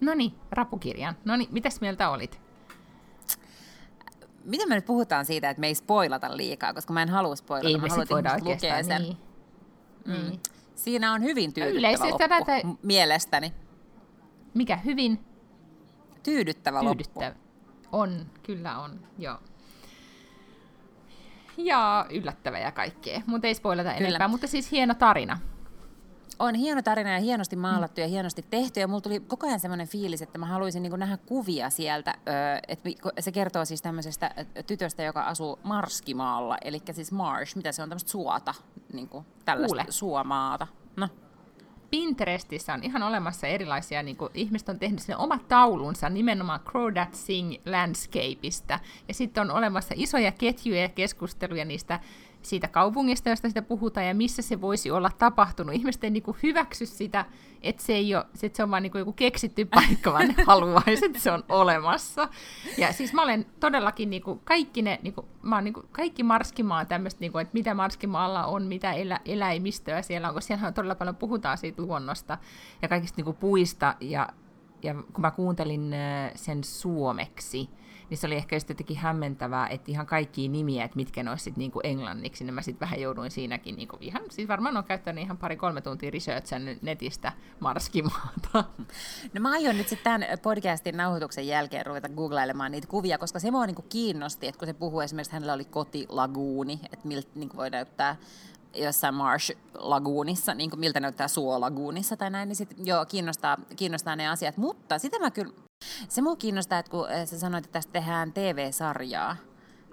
[0.01, 1.15] No niin, rapukirjan.
[1.25, 2.41] No niin, mitäs mieltä olit?
[4.51, 7.69] Miten me nyt puhutaan siitä, että me ei spoilata liikaa, koska mä en halua spoilata.
[7.69, 9.03] Ei mä me voida lukea sen.
[9.03, 9.17] Niin.
[10.07, 10.13] Mm.
[10.13, 10.39] Mm.
[10.75, 12.69] Siinä on hyvin tyydyttävä loppu, näitä...
[12.83, 13.53] mielestäni.
[14.55, 15.25] Mikä hyvin?
[16.23, 17.41] Tyydyttävä, tyydyttävä loppu.
[17.93, 19.39] On, kyllä on, joo.
[21.57, 24.09] Ja yllättävä ja kaikkea, mutta ei spoilata kyllä.
[24.09, 25.39] enempää, mutta siis hieno tarina
[26.41, 28.81] on hieno tarina ja hienosti maalattu ja hienosti tehty.
[28.81, 32.15] Ja mulla tuli koko ajan semmoinen fiilis, että mä haluaisin niin nähdä kuvia sieltä.
[32.69, 34.35] Että se kertoo siis tämmöisestä
[34.67, 38.55] tytöstä, joka asuu Marskimaalla, eli siis Marsh, mitä se on, tämmöistä suota,
[38.93, 39.93] niin kuin tällaista Kuule.
[39.93, 40.67] suomaata.
[40.97, 41.09] No.
[41.91, 47.09] Pinterestissä on ihan olemassa erilaisia, niin kuin, ihmiset on tehnyt sinne omat taulunsa nimenomaan Crawdad
[47.13, 48.81] Sing Landscapeista.
[49.09, 52.01] Ja sitten on olemassa isoja ketjuja ja keskusteluja niistä
[52.43, 55.75] siitä kaupungista, josta sitä puhutaan, ja missä se voisi olla tapahtunut.
[55.75, 57.25] Ihmiset ei niinku hyväksy sitä,
[57.63, 61.07] että se, ei ole, että se on vain niinku joku keksitty paikka, vaan ne haluaisi,
[61.07, 62.29] että se on olemassa.
[62.79, 67.21] Ja siis mä olen todellakin niinku kaikki ne, niinku, mä oon niinku, kaikki Marskimaa tämmöistä,
[67.21, 71.59] niinku, että mitä Marskimaalla on, mitä elä, eläimistöä siellä on, koska siellä todella paljon puhutaan
[71.59, 72.39] siitä luonnosta
[72.83, 74.29] ja kaikista niinku puista, ja,
[74.83, 75.95] ja kun mä kuuntelin
[76.35, 77.71] sen suomeksi,
[78.11, 81.57] niin se oli ehkä just jotenkin hämmentävää, että ihan kaikki nimiä, että mitkä ne olisivat
[81.57, 85.25] niin englanniksi, niin mä sitten vähän jouduin siinäkin niin kuin ihan, siis varmaan on käyttänyt
[85.25, 88.65] ihan pari-kolme tuntia researchan netistä Marskimaata.
[89.35, 93.51] No mä aion nyt sitten tämän podcastin nauhoituksen jälkeen ruveta googlailemaan niitä kuvia, koska se
[93.51, 97.71] mua niin kiinnosti, että kun se puhuu esimerkiksi, hänellä oli kotilaguuni, että miltä niin voi
[97.71, 98.17] näyttää
[98.75, 104.29] jossain Marsh-laguunissa, niin kuin miltä näyttää suolaguunissa tai näin, niin sitten joo, kiinnostaa, kiinnostaa ne
[104.29, 104.57] asiat.
[104.57, 105.53] Mutta sitä mä kyllä,
[106.09, 109.37] se mua kiinnostaa, että kun äh, sä sanoit, että tästä tehdään TV-sarjaa,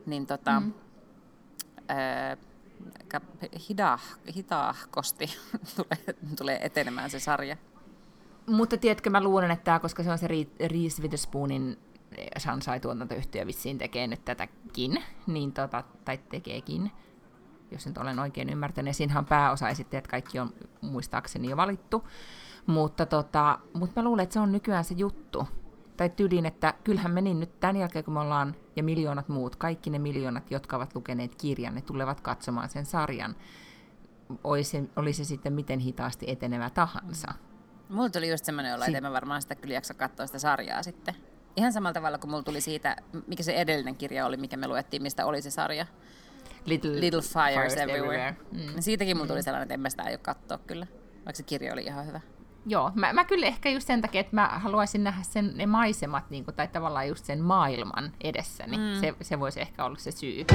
[0.05, 0.73] niin tota, mm.
[1.91, 2.37] äh,
[3.69, 5.29] hidah, hitahkosti
[5.75, 7.57] tulee, tulee etenemään se sarja.
[8.47, 10.27] Mutta tiedätkö, mä luulen, että tämä, koska se on se
[10.67, 11.77] Reese Witherspoonin
[12.37, 16.91] Sansai tuotantoyhtiö vissiin tekee nyt tätäkin, niin tota, tai tekeekin,
[17.71, 18.89] jos nyt olen oikein ymmärtänyt.
[18.89, 22.07] Ja siinähän pääosa että kaikki on muistaakseni jo valittu.
[22.65, 25.47] Mutta, tota, mutta mä luulen, että se on nykyään se juttu.
[25.97, 29.89] Tai tyydin, että kyllähän meni nyt tämän jälkeen, kun me ollaan, ja miljoonat muut, kaikki
[29.89, 33.35] ne miljoonat, jotka ovat lukeneet kirjan, ne tulevat katsomaan sen sarjan.
[34.43, 37.27] Oli se, oli se sitten miten hitaasti etenevä tahansa.
[37.89, 40.83] Mulla tuli just semmoinen olo, että en mä varmaan sitä kyllä jaksa katsoa sitä sarjaa
[40.83, 41.15] sitten.
[41.55, 42.95] Ihan samalla tavalla kuin mulla tuli siitä,
[43.27, 45.85] mikä se edellinen kirja oli, mikä me luettiin, mistä oli se sarja.
[46.65, 48.27] Little, Little Fires, fires Everywhere.
[48.27, 48.73] everywhere.
[48.75, 48.81] Mm.
[48.81, 49.43] Siitäkin mulla tuli mm.
[49.43, 52.21] sellainen, että en mä sitä aio katsoa kyllä, vaikka se kirja oli ihan hyvä.
[52.69, 56.29] Joo, mä, mä kyllä ehkä just sen takia, että mä haluaisin nähdä sen, ne maisemat,
[56.29, 58.99] niin kuin, tai tavallaan just sen maailman edessä, niin mm.
[58.99, 60.45] se, se voisi ehkä olla se syy.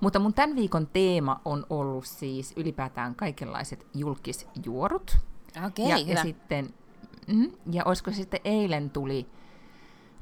[0.00, 5.16] Mutta mun tämän viikon teema on ollut siis ylipäätään kaikenlaiset julkisjuorut.
[5.66, 6.74] Okei, okay, ja, ja sitten,
[7.26, 9.26] mm, ja olisiko sitten eilen tuli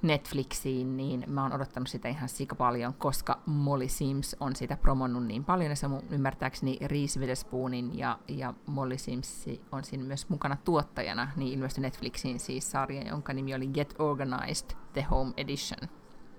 [0.03, 5.25] Netflixiin, niin mä oon odottanut sitä ihan sika paljon, koska Molly Sims on sitä promonnut
[5.27, 10.29] niin paljon, ja se mun ymmärtääkseni Reese Witherspoonin ja, ja Molly Sims on siinä myös
[10.29, 15.89] mukana tuottajana, niin ilmestyi Netflixiin siis sarja, jonka nimi oli Get Organized, The Home Edition,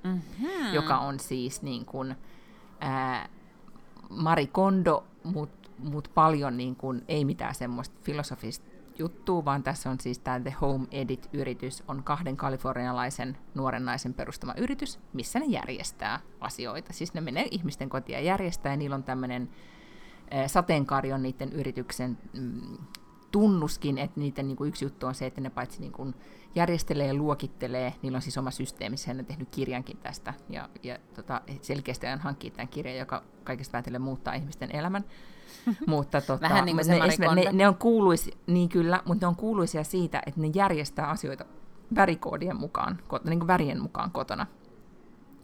[0.03, 0.73] mm-hmm.
[0.73, 2.15] joka on siis niin kuin,
[2.79, 3.29] ää,
[4.09, 9.99] Mari Kondo, mutta mut paljon niin kuin, ei mitään semmoista filosofista juttua, vaan tässä on
[9.99, 16.19] siis tämä The Home Edit-yritys, on kahden kalifornialaisen nuoren naisen perustama yritys, missä ne järjestää
[16.39, 16.93] asioita.
[16.93, 19.49] Siis ne menee ihmisten kotia järjestää, ja niillä on tämmöinen
[20.47, 22.77] sateenkaari on niiden yrityksen mm,
[23.31, 26.15] tunnuskin, että niiden niin kuin yksi juttu on se, että ne paitsi niin kuin
[26.55, 30.97] järjestelee ja luokittelee, niillä on siis oma systeemi, ne on tehnyt kirjankin tästä, ja, ja
[31.15, 35.03] tota, selkeästi hankkii tämän kirjan, joka kaikesta päätellen muuttaa ihmisten elämän.
[35.87, 39.35] mutta tota, Vähän niin kuin ne, ne, ne, on kuuluisia, niin kyllä, mutta ne on
[39.35, 41.45] kuuluisia siitä, että ne järjestää asioita
[41.95, 44.47] värikoodien mukaan, niin kuin värien mukaan kotona.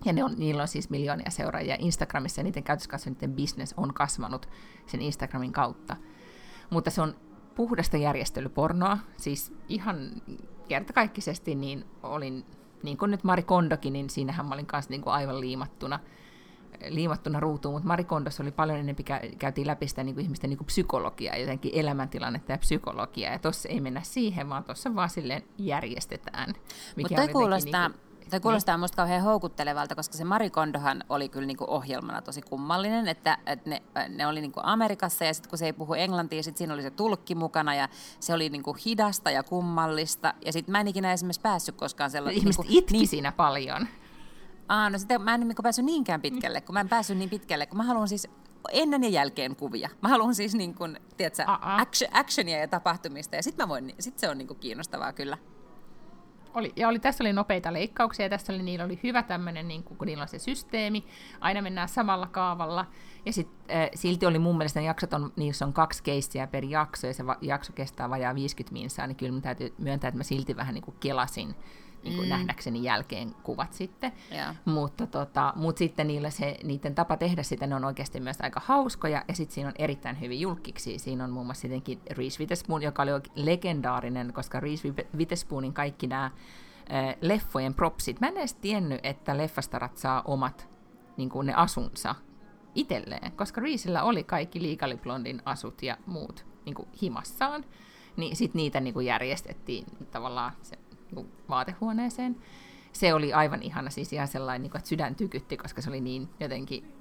[0.06, 3.94] Ja ne on, niillä on siis miljoonia seuraajia Instagramissa, ja niiden käytöskasvu, niiden business on
[3.94, 4.50] kasvanut
[4.86, 5.96] sen Instagramin kautta.
[6.70, 7.16] Mutta se on
[7.56, 10.12] puhdasta järjestelypornoa, siis ihan
[10.68, 12.46] kertakaikkisesti niin olin,
[12.84, 16.00] niin kuin nyt Mari Kondokin, niin siinähän mä olin kanssa niin kuin aivan liimattuna–
[16.88, 19.06] liimattuna ruutuun, mutta Mari Kondossa oli paljon enemmän,
[19.40, 23.70] käytiin läpi sitä niin kuin ihmisten niin kuin psykologiaa, jotenkin elämäntilannetta ja psykologiaa, ja tuossa
[23.70, 26.54] ei mennä siihen, vaan tuossa vaan silleen järjestetään.
[26.98, 28.00] Mutta toi kuulostaa, niin
[28.32, 33.08] kuin, kuulostaa minusta kauhean houkuttelevalta, koska se Mari Kondohan oli kyllä niinku ohjelmana tosi kummallinen,
[33.08, 36.58] että, että ne, ne oli niinku Amerikassa ja sitten kun se ei puhu englantia, sitten
[36.58, 40.34] siinä oli se tulkki mukana ja se oli niinku hidasta ja kummallista.
[40.46, 42.38] Ja sitten mä en ikinä esimerkiksi päässyt koskaan sellainen...
[42.38, 43.88] Ihmiset niinku, itki niin, siinä paljon.
[44.68, 47.66] Aa, no sitä mä en niin päässyt niinkään pitkälle, kun mä en päässyt niin pitkälle,
[47.66, 48.28] kun mä haluan siis
[48.72, 49.90] ennen ja jälkeen kuvia.
[50.02, 54.30] Mä haluan siis niin kuin, tiedätkö, action, actionia ja tapahtumista, ja sitten voin, sit se
[54.30, 55.38] on niin kuin kiinnostavaa kyllä.
[56.54, 59.84] Oli, ja oli, tässä oli nopeita leikkauksia, ja tässä oli, niillä oli hyvä tämmöinen, niin
[59.84, 61.06] kun niillä on se systeemi,
[61.40, 62.86] aina mennään samalla kaavalla,
[63.26, 66.66] ja sit, äh, silti oli mun mielestä ne jaksot on, niissä on kaksi keissiä per
[66.66, 70.18] jakso, ja se va, jakso kestää vajaa 50 minsaa, niin kyllä mä täytyy myöntää, että
[70.18, 71.56] mä silti vähän niin kuin kelasin
[72.04, 72.30] niin kuin mm.
[72.30, 74.12] nähdäkseni jälkeen kuvat sitten.
[74.32, 74.56] Yeah.
[74.66, 78.62] Mutta, tota, mutta sitten niillä se, niiden tapa tehdä sitä, ne on oikeasti myös aika
[78.66, 81.00] hauskoja, ja sitten siinä on erittäin hyvin julkiksi.
[81.00, 86.26] Siinä on muun muassa sittenkin Reese Witherspoon, joka oli legendaarinen, koska Reese Witherspoonin kaikki nämä
[86.26, 86.32] äh,
[87.22, 88.22] leffojen propsit.
[88.22, 90.70] Mä en edes tiennyt, että leffastarat saa omat
[91.18, 92.16] niin kuin ne asunsa
[92.76, 97.66] itselleen, koska Reesellä oli kaikki Legally Blondin asut ja muut niin kuin himassaan,
[98.18, 100.78] niin sitten niitä niin kuin järjestettiin tavallaan se
[101.50, 102.36] Vaatehuoneeseen.
[102.94, 106.02] Se oli aivan ihana, siis ihan sellainen, niin kuin, että sydän tykytti, koska se oli
[106.02, 106.94] niin jotenkin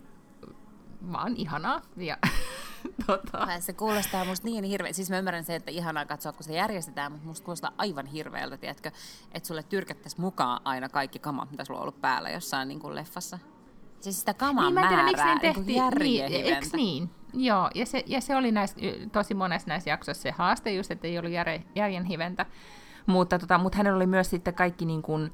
[1.13, 1.83] vaan ihanaa.
[1.97, 2.17] Ja,
[3.07, 3.61] tota.
[3.61, 4.93] Se kuulostaa musta niin hirveä.
[4.93, 8.57] Siis mä ymmärrän se, että ihanaa katsoa, kun se järjestetään, mutta musta kuulostaa aivan hirveältä,
[8.57, 8.91] tiedätkö,
[9.33, 12.95] että sulle tyrkättäisiin mukaan aina kaikki kamat, mitä sulla on ollut päällä jossain niin kuin
[12.95, 13.39] leffassa.
[14.01, 17.11] Siis sitä kamaa niin, määrää, tiedä, miksi niin tehtiin, niin, niin?
[17.35, 18.77] Joo, ja se, ja se oli näissä,
[19.13, 21.33] tosi monessa näissä jaksoissa se haaste just, että ei ollut
[21.75, 22.47] järjen hiventä.
[23.07, 25.33] Mutta, tota, mutta hänellä oli myös sitten kaikki niin kuin,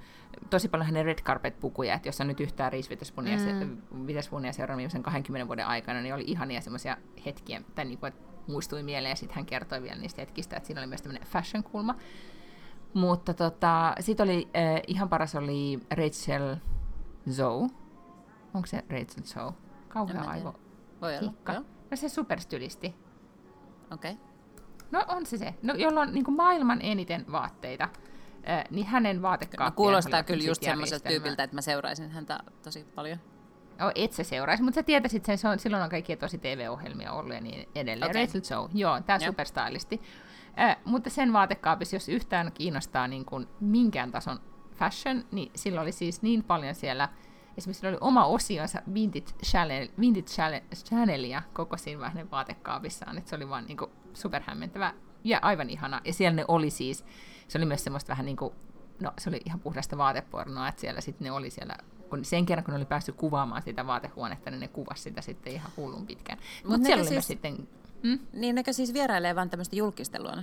[0.50, 4.52] tosi paljon hänen red carpet-pukuja, että jos on nyt yhtään Reese Witherspoonia mm.
[4.52, 8.82] seurannut viimeisen 20 vuoden aikana, niin oli ihania semmoisia hetkiä, tai niin kuin, että muistui
[8.82, 11.94] mieleen, ja sitten hän kertoi vielä niistä hetkistä, että siinä oli myös tämmöinen fashion-kulma.
[12.94, 16.56] Mutta tota, sitten oli, äh, ihan paras oli Rachel
[17.30, 17.68] Zoe.
[18.54, 19.52] Onko se Rachel Zoe?
[19.88, 20.54] Kauhea aivo.
[21.00, 21.32] Voi olla.
[21.90, 22.94] No se superstylisti.
[23.90, 24.12] Okei.
[24.12, 24.27] Okay.
[24.90, 25.54] No on se se.
[25.62, 27.88] No, jolla on niin kuin maailman eniten vaatteita.
[28.48, 29.72] Äh, niin hänen vaatekaappiaan...
[29.72, 33.18] No, kuulostaa kyllä just semmoiselta tyypiltä, että mä seuraisin häntä tosi paljon.
[33.86, 37.12] Oh, et sä seuraisi, mutta sä tietäisit sen, se on, silloin on kaikkia tosi TV-ohjelmia
[37.12, 38.10] ollut ja niin edelleen.
[38.10, 38.22] Okay.
[38.22, 40.00] Rachel Zoe, joo, tää superstylisti.
[40.60, 44.40] Äh, mutta sen vaatekaapissa, jos yhtään kiinnostaa niin kuin minkään tason
[44.74, 47.08] fashion, niin sillä oli siis niin paljon siellä,
[47.58, 53.48] esimerkiksi oli oma osionsa Vintage, Channel, Vintage Channelia koko siinä hänen vaatekaapissaan, että se oli
[53.48, 54.94] vaan niin kuin superhämmentävä
[55.24, 56.00] ja aivan ihana.
[56.04, 57.04] Ja siellä ne oli siis,
[57.48, 58.54] se oli myös semmoista vähän niin kuin,
[59.00, 61.74] no se oli ihan puhdasta vaatepornoa, että siellä sitten ne oli siellä
[62.10, 65.52] kun sen kerran, kun ne oli päässyt kuvaamaan sitä vaatehuonetta, niin ne kuvasi sitä sitten
[65.52, 66.38] ihan hullun pitkään.
[66.62, 67.68] Mutta Mut siellä oli siis, myös sitten...
[68.02, 68.18] Hmm?
[68.32, 70.42] Niin nekö siis vierailee vaan tämmöistä julkistelua?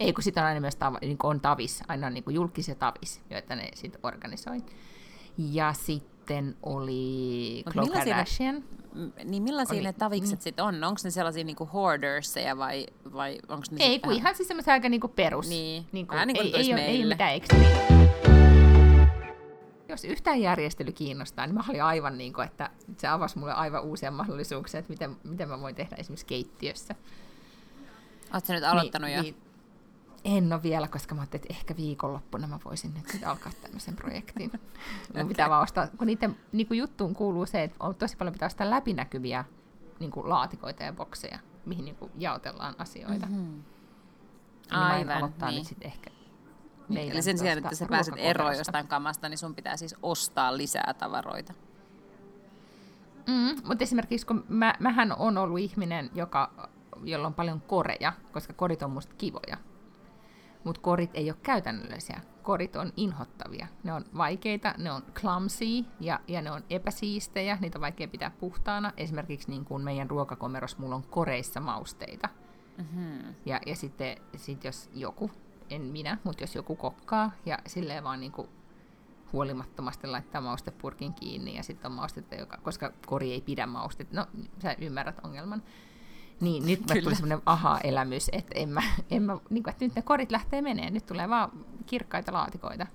[0.00, 3.22] Ei, kun sitä on aina myös tav- niin on tavis, aina on niin julkisia tavis,
[3.30, 4.58] joita ne sitten organisoi.
[5.38, 8.64] Ja sitten oli Khloe Kardashian.
[9.24, 10.42] Niin millaisia oli, ne tavikset mm.
[10.42, 10.84] sitten on?
[10.84, 14.88] Onko ne sellaisia niinku hoarderseja vai, vai onko ne Ei, kun ihan siis semmoisia aika
[14.88, 15.48] niinku perus.
[15.48, 17.58] Niin, niinku, vähän niin kuin ei, ei, ei, ei mitään ekstra.
[19.88, 23.82] Jos yhtään järjestely kiinnostaa, niin mä olin aivan niin kuin, että se avasi mulle aivan
[23.82, 26.94] uusia mahdollisuuksia, että miten, miten mä voin tehdä esimerkiksi keittiössä.
[28.34, 29.22] Oletko nyt aloittanut niin, jo?
[29.22, 29.36] Niin,
[30.24, 33.96] en ole vielä, koska mä ajattelin, että ehkä viikonloppuna mä voisin nyt sit alkaa tämmöisen
[33.96, 34.50] projektin.
[35.10, 35.24] okay.
[35.24, 38.46] pitää vaan ostaa, kun niiden niin kuin juttuun kuuluu se, että on tosi paljon pitää
[38.46, 39.44] ostaa läpinäkyviä
[40.00, 43.26] niin kuin laatikoita ja bokseja, mihin niin kuin jaotellaan asioita.
[43.26, 43.62] Mm-hmm.
[44.70, 45.58] Aivan, aloittaa niin.
[45.58, 46.10] nyt sit ehkä
[46.88, 50.56] niin, eli sen sijaan, että sä pääset eroon jostain kamasta, niin sun pitää siis ostaa
[50.56, 51.54] lisää tavaroita.
[53.26, 56.68] Mm, mutta esimerkiksi kun mä, mähän on ollut ihminen, joka,
[57.04, 59.56] jolla on paljon koreja, koska korit on musta kivoja.
[60.68, 62.20] Mutta korit ei ole käytännöllisiä.
[62.42, 63.66] Korit on inhottavia.
[63.84, 67.58] Ne on vaikeita, ne on clumsy ja, ja ne on epäsiistejä.
[67.60, 68.92] Niitä on vaikea pitää puhtaana.
[68.96, 72.28] Esimerkiksi niin kuin meidän ruokakomeros, mulla on koreissa mausteita.
[72.78, 73.34] Mm-hmm.
[73.46, 75.30] Ja, ja sitten sit jos joku
[75.70, 78.48] en minä, mutta jos joku kokkaa ja silleen vaan niin kuin
[79.32, 84.16] huolimattomasti laittaa maustepurkin kiinni ja sitten on maustetta, joka, koska kori ei pidä maustetta.
[84.16, 84.26] No,
[84.62, 85.62] sä ymmärrät ongelman.
[86.40, 90.02] Niin, nyt tuli semmoinen aha-elämys, että, en mä, en mä, niin kuin, että nyt ne
[90.02, 90.90] korit lähtee menee.
[90.90, 91.50] Nyt tulee vaan
[91.86, 92.86] kirkkaita laatikoita,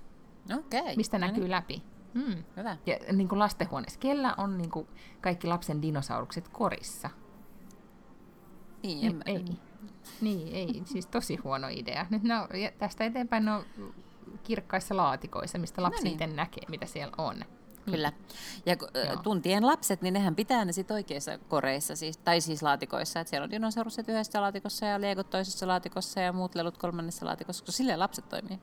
[0.58, 0.96] okay.
[0.96, 1.50] mistä no näkyy niin.
[1.50, 1.82] läpi.
[2.14, 2.44] Mm.
[2.56, 2.76] Hyvä.
[2.86, 4.00] Ja niin kuin lastenhuoneessa.
[4.00, 4.86] Kellä on niin kuin,
[5.20, 7.10] kaikki lapsen dinosaurukset korissa?
[8.82, 9.34] Niin, ei.
[9.34, 9.44] ei.
[10.20, 12.06] Niin, ei, siis tosi huono idea.
[12.10, 13.64] Nyt ne on, tästä eteenpäin ne on
[14.42, 16.12] kirkkaissa laatikoissa, mistä lapsi no niin.
[16.12, 17.44] itse näkee, mitä siellä on.
[17.90, 18.12] Kyllä.
[18.66, 19.22] Ja Joo.
[19.22, 23.20] tuntien lapset, niin nehän pitää ne sit oikeissa koreissa, siis, tai siis laatikoissa.
[23.20, 27.64] Että siellä on dinosaurukset yhdessä laatikossa ja leekot toisessa laatikossa ja muut lelut kolmannessa laatikossa,
[27.64, 28.58] koska silleen lapset toimii.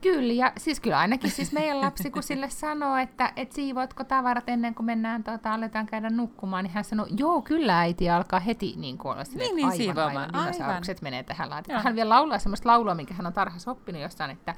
[0.00, 4.48] Kyllä, ja siis kyllä ainakin siis meidän lapsi, kun sille sanoo, että et siivoatko tavarat
[4.48, 8.74] ennen kuin mennään, tuota, aletaan käydä nukkumaan, niin hän sanoo, joo, kyllä äiti, alkaa heti
[8.76, 11.84] niin kuin olla sille, niin, niin, aivan, aivan, dinosaurukset menee tähän laatikkoon.
[11.84, 14.54] Hän vielä laulaa semmoista laulua, minkä hän on tarhassa oppinut jossain, että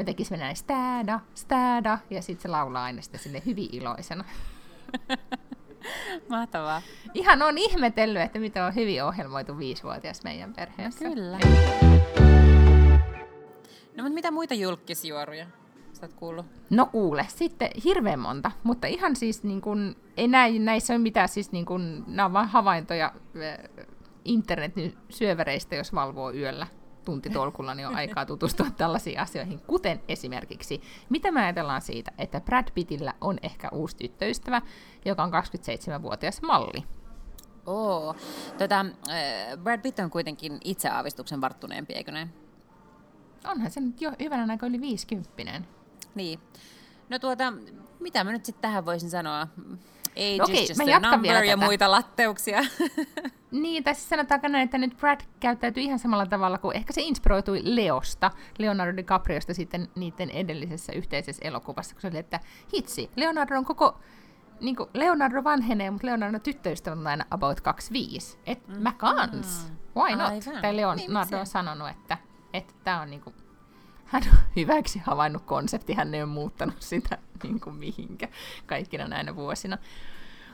[0.00, 4.24] jotenkin se menee städa, städa, ja sitten se laulaa aina sitä sille hyvin iloisena.
[6.28, 6.82] Mahtavaa.
[7.14, 11.04] Ihan on ihmetellyt, että mitä on hyvin ohjelmoitu viisivuotias meidän perheessä.
[11.04, 11.38] Kyllä.
[13.96, 15.46] No mutta mitä muita julkisjuoruja
[15.92, 16.46] sä oot kuullut?
[16.70, 21.28] No kuule, sitten hirveän monta, mutta ihan siis niin kuin, ei näin, näissä ole mitään,
[21.28, 23.12] siis niin kuin, nämä on vain havaintoja
[24.24, 26.66] internetin syövereistä, jos valvoo yöllä
[27.10, 32.68] tuntitolkulla, niin on aikaa tutustua tällaisiin asioihin, kuten esimerkiksi, mitä me ajatellaan siitä, että Brad
[32.74, 34.62] Pittillä on ehkä uusi tyttöystävä,
[35.04, 36.84] joka on 27-vuotias malli.
[37.66, 38.16] Oo.
[38.58, 38.86] Tota,
[39.62, 42.32] Brad Pitt on kuitenkin itse aavistuksen varttuneempi, eikö näin?
[43.44, 45.62] onhan se nyt jo hyvänä aika yli 50.
[46.14, 46.40] Niin.
[47.08, 47.52] No tuota,
[48.00, 49.46] mitä mä nyt sitten tähän voisin sanoa?
[50.16, 51.66] Age no okei, is just a number ja tätä.
[51.66, 52.60] muita latteuksia.
[53.50, 57.00] niin, tai siis sanotaanko näin, että nyt Brad käyttäytyy ihan samalla tavalla kuin ehkä se
[57.02, 62.40] inspiroitui Leosta, Leonardo DiCapriosta sitten niiden edellisessä yhteisessä elokuvassa, kun se oli, että
[62.74, 63.98] hitsi, Leonardo on koko
[64.60, 68.38] niin kuin Leonardo vanhenee, mutta Leonardo tyttöystä on aina about 25.
[68.46, 68.82] Et mm.
[68.82, 69.72] mä kans.
[69.96, 70.28] Why not?
[70.28, 70.62] Aivan.
[70.62, 72.18] Tai Leonardo niin, on sanonut, että
[72.52, 73.34] että tämä on niinku,
[74.10, 78.28] hän on hyväksi havainnut konsepti, hän ei ole muuttanut sitä niinku mihinkä
[78.66, 79.78] kaikkina näinä vuosina.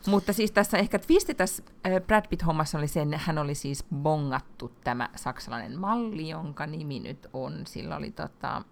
[0.07, 1.63] Mutta siis tässä ehkä twisti tässä
[2.07, 7.27] Brad Pitt-hommassa oli se, että hän oli siis bongattu tämä saksalainen malli, jonka nimi nyt
[7.33, 8.63] on, sillä oli tota,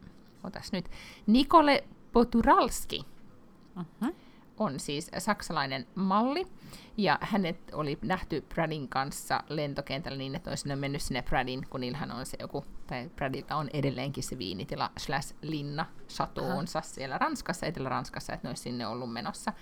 [0.44, 0.90] otas nyt,
[1.26, 3.04] Nikole Poturalski.
[3.80, 4.23] Uh-huh
[4.58, 6.46] on siis saksalainen malli,
[6.96, 12.12] ja hänet oli nähty Bradin kanssa lentokentällä niin, että olisi mennyt sinne Bradin, kun niillähän
[12.12, 18.32] on se joku, tai Bradilla on edelleenkin se viinitila slash linna satoonsa siellä Ranskassa, Etelä-Ranskassa,
[18.32, 19.52] että ne olisi sinne ollut menossa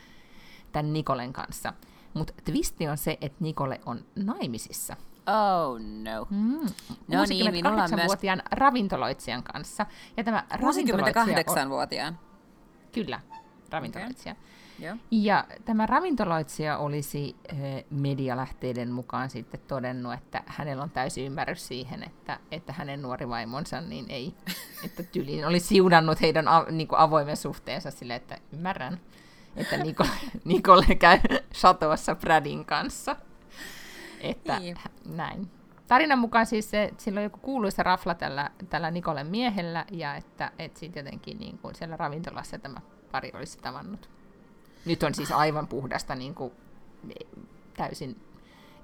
[0.72, 1.72] tämän Nikolen kanssa.
[2.14, 4.96] Mutta twisti on se, että Nikole on naimisissa.
[5.26, 6.26] Oh no.
[6.30, 6.66] Mm.
[7.08, 8.12] No niin, minulla on myös...
[8.50, 9.86] ravintoloitsijan kanssa.
[10.16, 12.18] Ja tämä 68-vuotiaan?
[12.92, 13.20] Kyllä,
[13.70, 14.32] ravintoloitsija.
[14.32, 14.44] Okay.
[15.10, 22.02] Ja tämä ravintoloitsija olisi eh, medialähteiden mukaan sitten todennut, että hänellä on täysi ymmärrys siihen,
[22.02, 24.34] että, että hänen nuori vaimonsa niin ei,
[24.84, 29.00] että tyliin oli siunannut heidän a, niin kuin avoimen suhteensa sille, että ymmärrän,
[29.56, 30.06] että Niko,
[30.44, 31.18] Nikolle käy
[31.52, 33.16] satoassa Bradin kanssa.
[34.20, 34.76] Että niin.
[35.04, 35.50] näin.
[35.88, 40.52] Tarinan mukaan siis se, sillä on joku kuuluisa rafla tällä, tällä Nikolen miehellä, ja että,
[40.58, 44.10] että sitten jotenkin niin kuin siellä ravintolassa tämä pari olisi tavannut.
[44.84, 46.52] Nyt on siis aivan puhdasta niin kuin,
[47.76, 48.20] täysin,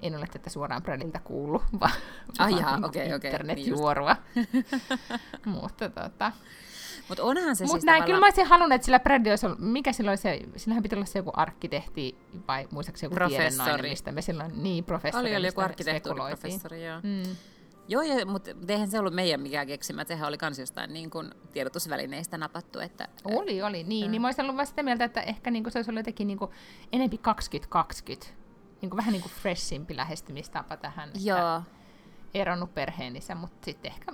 [0.02, 1.92] en ole tätä suoraan Bradilta kuullut, vaan,
[2.38, 4.10] ah, jaa, niin okay, internetjuorua.
[4.10, 4.66] Okay, niin
[5.44, 6.32] Mutta tota,
[7.08, 8.06] mutta onhan se Mut siis näin, tavallaan...
[8.06, 11.06] kyllä mä olisin halunnut, että sillä Brad olisi ollut, mikä silloin se, sillähän piti olla
[11.06, 15.60] se joku arkkitehti, vai muistaakseni joku tiedennainen, mistä me silloin, niin professori, Oli, oli joku
[15.60, 17.00] arkkitehtuuriprofessori, joo.
[17.02, 17.36] Mm.
[17.88, 20.04] Joo, ja, mutta eihän se ollut meidän mikään keksimä.
[20.04, 22.78] Sehän oli kans jostain niin kuin, tiedotusvälineistä napattu.
[22.78, 23.84] Että, oli, oli.
[23.84, 26.26] Niin, niin mä olisin ollut sitä mieltä, että ehkä niin kuin, se olisi ollut jotenkin
[26.26, 26.50] niin kuin,
[26.92, 28.26] enempi 2020.
[28.82, 31.10] Niin kuin, vähän niin kuin freshimpi lähestymistapa tähän.
[31.24, 31.62] Joo.
[32.34, 34.12] Eronnut perheenissä, mutta sitten ehkä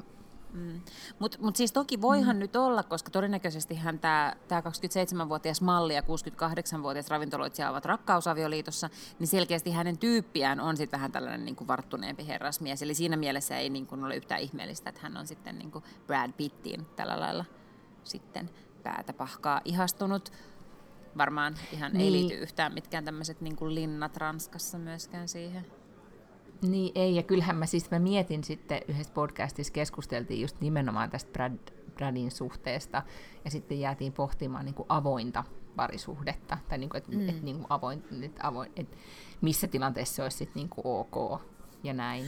[0.54, 0.80] Mm.
[1.18, 2.40] Mutta mut siis toki voihan mm.
[2.40, 9.98] nyt olla, koska todennäköisesti tämä 27-vuotias malli ja 68-vuotias ravintoloitsija ovat rakkausavioliitossa, niin selkeästi hänen
[9.98, 12.82] tyyppiään on sitten vähän tällainen niin kuin varttuneempi herrasmies.
[12.82, 15.84] Eli siinä mielessä ei niin kuin ole yhtään ihmeellistä, että hän on sitten niin kuin
[16.06, 17.44] Brad Pittiin tällä lailla
[18.04, 18.50] sitten
[18.82, 20.32] päätä pahkaa ihastunut.
[21.18, 22.00] Varmaan ihan niin.
[22.00, 25.83] ei liity yhtään mitkään tämmöiset niin linnat Ranskassa myöskään siihen.
[26.62, 31.32] Niin ei, ja kyllähän mä siis mä mietin sitten yhdessä podcastissa keskusteltiin just nimenomaan tästä
[31.32, 31.58] Brad,
[31.94, 33.02] Bradin suhteesta,
[33.44, 35.44] ja sitten jäätiin pohtimaan niin kuin avointa
[35.76, 37.28] parisuhdetta, tai niin kuin, että mm.
[37.28, 38.98] et, niin kuin avoin, et, avoin, et
[39.40, 41.40] missä tilanteessa se olisi sitten niin kuin ok,
[41.82, 42.24] ja näin.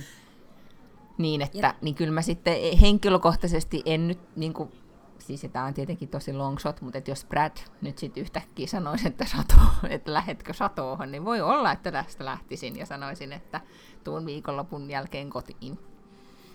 [1.18, 1.74] Niin, että ja...
[1.82, 4.72] niin kyllä mä sitten henkilökohtaisesti en nyt niin kuin
[5.18, 9.08] siis tämä on tietenkin tosi long shot, mutta että jos Brad nyt sitten yhtäkkiä sanoisi,
[9.08, 9.54] että, sato,
[9.94, 13.60] että lähetkö satoohon, niin voi olla, että tästä lähtisin ja sanoisin, että
[14.04, 15.78] tuun viikonlopun jälkeen kotiin.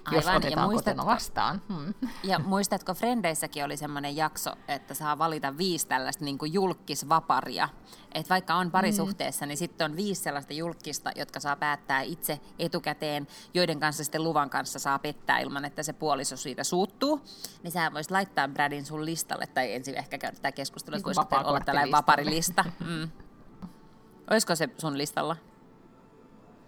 [0.05, 1.61] Aivan, jos otetaan ja muistatko, vastaan.
[1.67, 1.93] Hmm.
[2.23, 7.69] Ja muistatko, Frendeissäkin oli semmoinen jakso, että saa valita viisi tällaista niin kuin julkisvaparia.
[8.13, 9.47] Että vaikka on parisuhteessa, mm.
[9.47, 14.49] niin sitten on viisi sellaista julkista, jotka saa päättää itse etukäteen, joiden kanssa sitten luvan
[14.49, 17.21] kanssa saa pettää ilman, että se puoliso siitä suuttuu.
[17.63, 21.35] Niin sä voisit laittaa Bradin sun listalle, tai ensin ehkä käydä tätä keskustelua, että voisiko
[21.35, 22.65] olla tällainen vaparilista.
[22.85, 23.09] Mm.
[24.31, 25.35] Olisiko se sun listalla?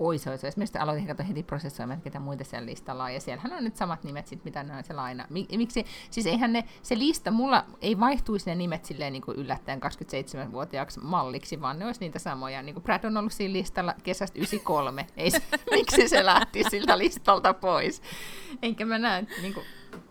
[0.04, 0.58] Ois, ois, ois.
[0.58, 3.14] Mistä aloitin katsoa heti prosessoimaan, ketä muita siellä listalla on.
[3.14, 5.28] Ja siellähän on nyt samat nimet, sit, mitä ne on siellä aina.
[5.30, 5.86] Miksi?
[6.12, 11.00] Siis eihän ne, se lista, mulla ei vaihtuisi ne nimet silleen niin kuin yllättäen 27-vuotiaaksi
[11.00, 12.62] malliksi, vaan ne olisi niitä samoja.
[12.62, 15.08] Niin kuin Brad on ollut siinä listalla kesästä 93.
[15.18, 18.02] ei se, miksi se lähti siltä listalta pois?
[18.62, 19.66] Enkä mä näe, niin kuin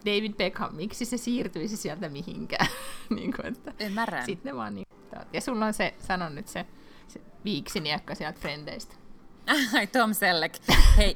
[0.06, 2.66] David Beckham, miksi se siirtyisi sieltä mihinkään?
[3.16, 4.26] niin kuin, että Ymmärrän.
[4.26, 4.86] Sitten ne vaan niin,
[5.32, 6.66] ja sulla on se, sanon nyt se,
[7.08, 9.01] se viiksiniekka sieltä Frendeistä.
[9.76, 10.54] Ai Tom Selleck.
[10.96, 11.14] Hei,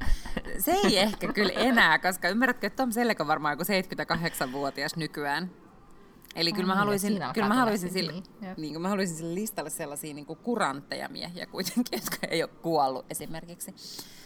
[0.58, 5.50] se ei ehkä kyllä enää, koska ymmärrätkö, että Tom Selleck on varmaan joku 78-vuotias nykyään.
[6.34, 8.24] Eli kyllä mä haluaisin, kyllä mä haluaisin, sille, niin,
[8.56, 13.06] niin, mä haluaisin sille listalle sellaisia niin kuin kurantteja miehiä kuitenkin, jotka ei ole kuollut
[13.10, 13.74] esimerkiksi.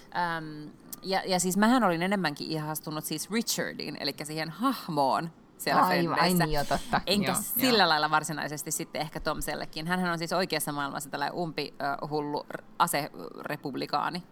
[0.04, 0.70] Um,
[1.02, 5.30] ja, ja siis mähän olin enemmänkin ihastunut siis Richardiin, eli siihen hahmoon,
[5.61, 7.01] siellä Aivan, ai niin, jo, totta.
[7.07, 7.88] Enkä joo, sillä jo.
[7.88, 9.87] lailla varsinaisesti sitten ehkä Tom Sellekin.
[9.87, 12.46] Hänhän on siis oikeassa maailmassa tällainen umpi uh, hullu
[12.79, 14.23] aserepublikaani.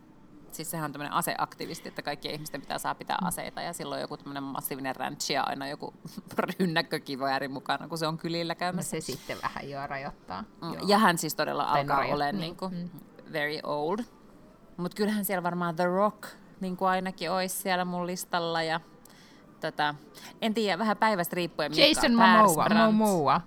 [0.52, 4.16] Siis sehän on tämmöinen aseaktivisti, että kaikki ihmisten pitää saa pitää aseita ja silloin joku
[4.16, 5.94] tämmöinen massiivinen ranch ja aina joku
[6.58, 8.96] rynnäkkökivääri mukana, kun se on kylillä käymässä.
[8.96, 10.42] No se sitten vähän jo rajoittaa.
[10.42, 10.74] Mm.
[10.74, 10.82] Joo.
[10.86, 12.40] Ja hän siis todella tai alkaa olla niin.
[12.40, 13.00] niin mm.
[13.32, 13.98] very old.
[14.76, 16.24] Mutta kyllähän siellä varmaan The Rock
[16.60, 18.80] niin kuin ainakin olisi siellä mun listalla ja
[19.60, 19.94] tota,
[20.42, 21.72] en tiedä, vähän päivästä riippuen.
[21.76, 22.68] Jason Momoa.
[22.68, 23.40] Momoa.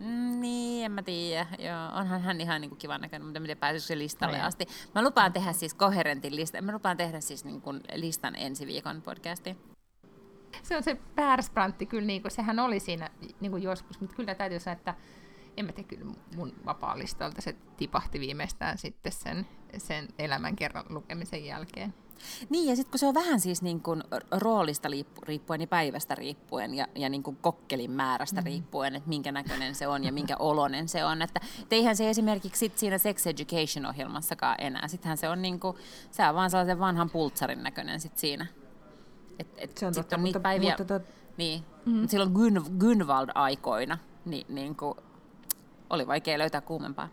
[0.00, 1.46] Mm, niin, en mä tiedä.
[1.58, 4.66] Joo, onhan hän ihan niin kuin kivan näköinen, mutta miten pääsisikö se listalle no, asti.
[4.94, 6.64] Mä lupaan tehdä siis koherentin listan.
[6.64, 9.56] Mä lupaan tehdä siis niin kuin listan ensi viikon podcastiin.
[10.62, 14.34] Se on se Persbrantti kyllä, niin kuin, sehän oli siinä niin kuin joskus, mutta kyllä
[14.34, 14.94] täytyy sanoa, että
[15.56, 16.04] en mä tiedä, kyllä
[16.36, 19.46] mun vapaa-listalta se tipahti viimeistään sitten sen,
[19.78, 21.94] sen elämän kerran lukemisen jälkeen.
[22.48, 24.88] Niin, ja sitten kun se on vähän siis niin kuin roolista
[25.22, 28.44] riippuen ja päivästä riippuen ja, ja niin kuin kokkelin määrästä mm.
[28.44, 31.22] riippuen, että minkä näköinen se on ja minkä olonen se on.
[31.22, 34.88] Että eihän se esimerkiksi sit siinä Sex Education-ohjelmassakaan enää.
[34.88, 35.76] Sittenhän se on, niin kuin,
[36.10, 38.46] se on vaan sellaisen vanhan pultsarin näköinen sit siinä.
[39.38, 41.02] Et, et se on totta, on mutta, päiviä, mutta tot...
[41.36, 42.08] niin, mm.
[42.08, 44.94] silloin Gun, Gunvald-aikoina niin, niin kuin,
[45.90, 47.08] oli vaikea löytää kuumempaa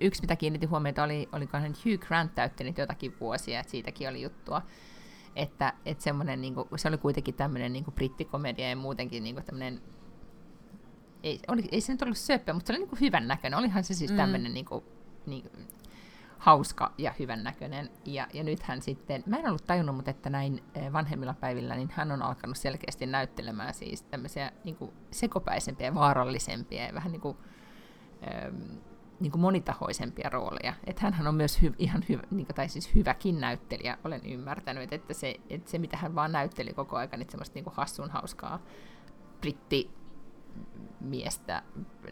[0.00, 4.62] yksi, mitä kiinnitin huomiota, oli, olikohan Hugh Grant täyttänyt jotakin vuosia, että siitäkin oli juttua.
[5.36, 9.80] Että, että semmoinen, niin kuin, se oli kuitenkin tämmöinen niin brittikomedia ja muutenkin niin tämmöinen
[11.22, 13.58] ei, oli, ei se nyt ollut söppö, mutta se oli niin kuin hyvän näköinen.
[13.58, 14.54] Olihan se siis tämmöinen mm.
[14.54, 14.84] niin kuin,
[15.26, 15.50] niin,
[16.38, 17.90] hauska ja hyvän näköinen.
[18.04, 21.90] Ja, ja nythän sitten, mä en ollut tajunnut, mutta että näin eh, vanhemmilla päivillä, niin
[21.92, 27.36] hän on alkanut selkeästi näyttelemään siis tämmöisiä niin kuin sekopäisempiä vaarallisempia ja vähän niin kuin,
[28.26, 28.78] ähm,
[29.20, 30.74] niin kuin monitahoisempia rooleja.
[30.84, 34.92] Että hänhän on myös hy, ihan hyvä, niin kuin, tai siis hyväkin näyttelijä, olen ymmärtänyt,
[34.92, 38.10] että se, että se mitä hän vaan näytteli koko ajan, niin semmoista niin kuin hassun
[38.10, 38.62] hauskaa
[39.40, 39.90] britti
[41.00, 41.62] miestä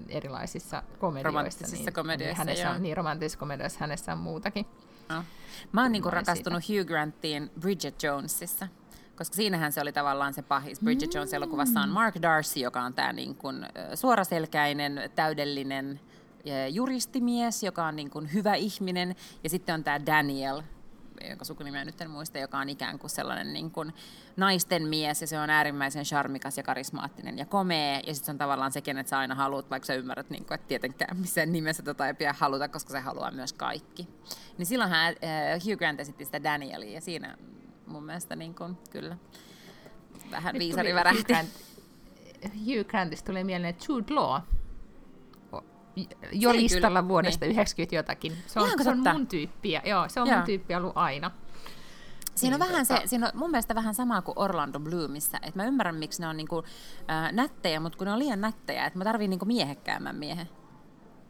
[0.09, 1.29] erilaisissa komedioissa.
[1.29, 4.67] Romanttisissa niin, komedioissa, niin hänessä on, niin romanttisissa komedioissa hänessä on muutakin.
[5.09, 5.25] No.
[5.73, 6.81] Mä oon niinku rakastunut siitä.
[6.83, 8.69] Hugh Grantiin Bridget Jonesissa,
[9.17, 10.81] koska siinähän se oli tavallaan se pahis.
[10.81, 11.19] Bridget mm.
[11.19, 16.01] Jones-elokuvassa on Mark Darcy, joka on tämä niin kuin suoraselkäinen, täydellinen
[16.71, 20.63] juristimies, joka on niin kuin hyvä ihminen, ja sitten on tämä Daniel,
[21.29, 23.93] jonka sukunimeä nyt en muista, joka on ikään kuin sellainen niin kuin
[24.37, 28.39] naisten mies, ja se on äärimmäisen charmikas ja karismaattinen ja komea, ja sitten se on
[28.39, 31.83] tavallaan se, kenet sä aina haluat, vaikka sä ymmärrät, niin kuin, että tietenkään missään nimessä
[31.83, 34.09] tota ei pidä haluta, koska se haluaa myös kaikki.
[34.59, 35.15] Niin silloinhan äh,
[35.65, 37.37] Hugh Grant esitti sitä Danielia, ja siinä
[37.87, 39.17] mun mielestä niin kuin, kyllä
[40.31, 41.33] vähän viisari värähti.
[42.45, 44.43] Hugh Grantista tuli mieleen Jude Law,
[46.33, 47.09] jo listalla kyllä.
[47.09, 47.53] vuodesta niin.
[47.53, 48.33] 90 jotakin.
[48.47, 49.83] Se on, se on mun tyyppiä.
[49.85, 50.37] Joo, se on Joo.
[50.37, 51.31] mun tyyppi ollut aina.
[52.35, 53.01] Siinä on, niin, vähän tota...
[53.01, 55.39] se, siinä on mun mielestä vähän sama kuin Orlando Bloomissa.
[55.43, 56.65] että mä ymmärrän, miksi ne on niinku,
[57.11, 60.49] äh, nättejä, mutta kun ne on liian nättejä, että mä tarviin niinku miehekkäämmän miehen.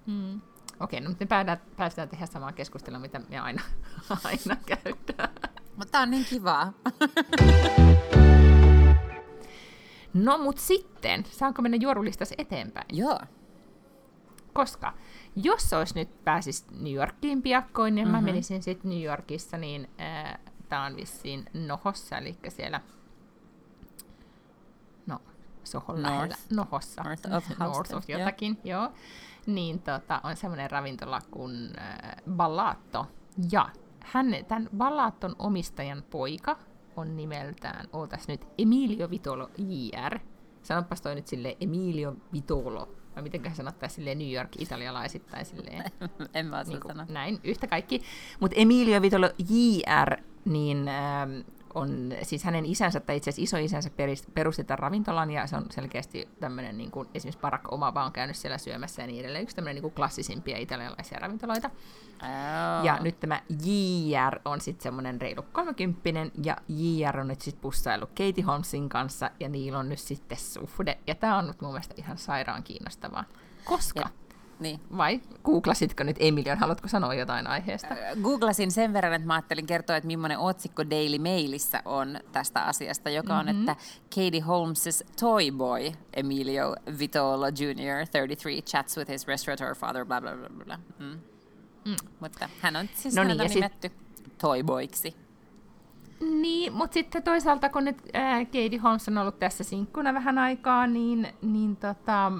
[0.07, 0.41] Mm.
[0.81, 3.63] Okei, no me päästään, päästään tehdä samaa keskustelua, mitä me aina,
[4.25, 5.35] aina käydään.
[5.77, 6.73] Mutta tää on niin kivaa.
[10.15, 12.87] no mut sitten, saanko mennä juorulistas eteenpäin?
[12.93, 13.19] Joo
[14.57, 14.93] koska
[15.37, 18.25] jos olisi nyt pääsis New Yorkiin piakkoin, niin mm-hmm.
[18.25, 20.39] mä menisin sitten New Yorkissa, niin äh,
[20.69, 22.81] tämä on vissiin Nohossa, eli siellä
[25.07, 25.21] no,
[25.65, 26.15] Sohon North.
[26.15, 28.83] lähellä Nohossa, North of, North of jotakin, yeah.
[28.83, 28.93] joo.
[29.47, 33.07] Niin tota, on semmoinen ravintola kuin äh, Ballato.
[33.53, 33.69] Ja
[34.01, 36.59] hän, tämän Ballaton omistajan poika
[36.97, 40.19] on nimeltään, ootas nyt, Emilio Vitolo J.R.
[40.63, 45.85] Sanopas toi nyt sille Emilio Vitolo vai miten sanottaisiin silleen New York italialaisittain silleen.
[46.35, 48.03] en mä niin kuin, Näin, yhtä kaikki.
[48.41, 51.31] Mutta Emilio Vitolo J.R., niin ähm,
[51.75, 53.91] on siis hänen isänsä tai itse asiassa isoisänsä
[54.35, 58.37] perusti tämän ravintolan ja se on selkeästi tämmöinen, niin kuin, esimerkiksi Barack Obama on käynyt
[58.37, 61.71] siellä syömässä ja niin edelleen, yksi tämmöinen niin kuin klassisimpia italialaisia ravintoloita.
[62.23, 62.85] Oh.
[62.85, 66.11] Ja nyt tämä JR on sitten semmoinen reilu 30
[66.45, 70.99] ja JR on nyt sitten pussailu Katie Holmesin kanssa ja niillä on nyt sitten suhde.
[71.07, 73.25] Ja tämä on nyt mun mielestä ihan sairaan kiinnostavaa.
[73.65, 74.26] Koska ja
[74.61, 74.81] niin.
[74.97, 77.97] Vai googlasitko nyt Emilian, haluatko sanoa jotain aiheesta?
[78.23, 83.11] Googlasin sen verran, että mä ajattelin kertoa, että millainen otsikko Daily Mailissä on tästä asiasta,
[83.11, 83.61] joka mm-hmm.
[83.61, 83.77] on, että
[84.15, 90.33] Katie Holmes' toy boy Emilio Vitolo Jr., 33, chats with his restaurateur father, bla bla
[90.37, 90.79] bla bla.
[90.99, 91.19] Mm.
[91.85, 91.97] Mm.
[92.21, 94.39] Mutta hän on siis no niin, nimetty sit...
[94.39, 95.17] toyboiksi.
[96.21, 100.87] Niin, mutta sitten toisaalta kun nyt äh, Katie Holmes on ollut tässä sinkkuna vähän aikaa,
[100.87, 102.33] niin, niin tota,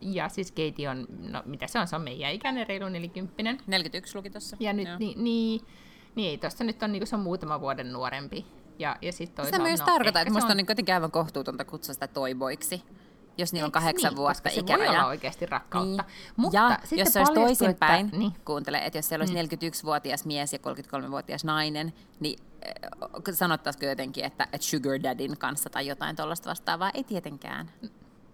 [0.00, 3.64] ja siis Keiti on, no mitä se on, se on meidän ikäinen, reilu 40.
[3.66, 4.56] 41 luki tuossa.
[4.60, 5.60] Ja nyt, niin, niin,
[6.14, 8.46] niin ei tuossa nyt on, niin se on muutama vuoden nuorempi.
[8.78, 11.10] Ja, ja sit toisaalta, Sitä myös no, tarkoittaa, että musta on, on niin jotenkin aivan
[11.10, 12.82] kohtuutonta kutsua sitä toiboiksi
[13.38, 14.86] jos niillä on kahdeksan niin, vuotta ikäraja.
[14.86, 16.02] Se voi olla oikeasti rakkautta.
[16.02, 16.32] Niin.
[16.36, 18.32] Mutta ja jos se olisi toisinpäin, että, niin.
[18.44, 19.40] kuuntele, että jos siellä olisi mm.
[19.40, 25.86] 41-vuotias mies ja 33-vuotias nainen, niin äh, sanottaisiko jotenkin, että, että sugar daddyn kanssa tai
[25.86, 26.90] jotain tuollaista vastaavaa?
[26.94, 27.70] Ei tietenkään.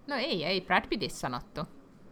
[0.07, 1.67] No ei, ei Brad Pittissa sanottu.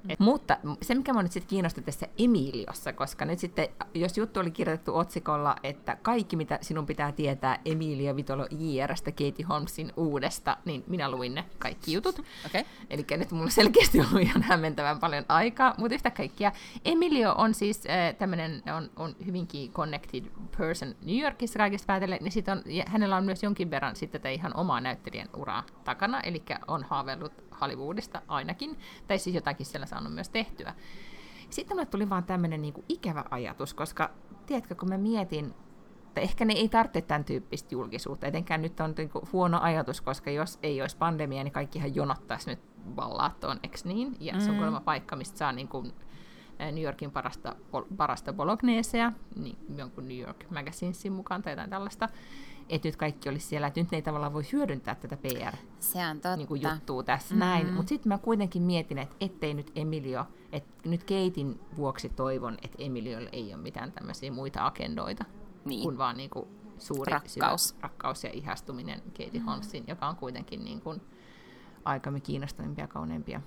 [0.09, 4.41] Et, mutta se, mikä minua nyt sitten kiinnosti tässä Emiliossa, koska nyt sitten, jos juttu
[4.41, 10.57] oli kirjoitettu otsikolla, että kaikki mitä sinun pitää tietää Emilia Vitolo JRstä Katie Holmesin uudesta,
[10.65, 12.21] niin minä luin ne kaikki jutut.
[12.47, 12.65] Okay.
[12.91, 16.53] Eli nyt mulla selkeästi ollut ihan hämmentävän paljon aikaa, mutta yhtä kaikkia.
[16.85, 20.25] Emilio on siis äh, tämmöinen, on, on hyvinkin connected
[20.59, 24.21] person New Yorkissa kaikista päätellen, niin sit on, ja hänellä on myös jonkin verran sitten
[24.21, 29.92] tätä ihan omaa näyttelijän uraa takana, eli on haaveillut Hollywoodista ainakin, tai siis jotakin sellaista
[29.93, 30.75] saanut myös tehtyä.
[31.51, 34.11] Sitten mulle tuli vaan tämmöinen niin ikävä ajatus, koska
[34.47, 35.55] tiedätkö, kun mä mietin,
[36.09, 38.27] että ehkä ne ei tarvitse tämän tyyppistä julkisuutta.
[38.27, 42.51] Etenkään nyt on niin kuin huono ajatus, koska jos ei olisi pandemia, niin kaikkihan jonottaisi
[42.51, 42.61] nyt
[42.97, 44.17] vallaattoon, eikö niin?
[44.21, 44.57] Ja se on mm.
[44.57, 45.93] kuulemma paikka, mistä saa niin kuin
[46.59, 47.57] New Yorkin parasta,
[47.97, 52.09] parasta bolognesea, niin jonkun New York Magazinesin mukaan tai jotain tällaista
[52.69, 56.07] että nyt kaikki olisi siellä, että nyt ne ei tavallaan voi hyödyntää tätä PR Se
[56.07, 56.37] on totta.
[56.37, 57.39] Niin kuin juttua tässä mm-hmm.
[57.39, 57.73] näin.
[57.73, 62.77] Mutta sitten mä kuitenkin mietin, että ettei nyt Emilio, että nyt Keitin vuoksi toivon, että
[62.79, 65.25] Emiliolla ei ole mitään tämmöisiä muita agendoita,
[65.65, 65.83] niin.
[65.83, 66.47] kuin vaan niin kuin
[66.79, 67.69] suuri rakkaus.
[67.69, 69.47] Syvä, rakkaus ja ihastuminen Katie mm-hmm.
[69.47, 71.01] Holmesin, joka on kuitenkin niin kuin
[71.85, 73.41] aikamme kiinnostavimpia ja kauneimpia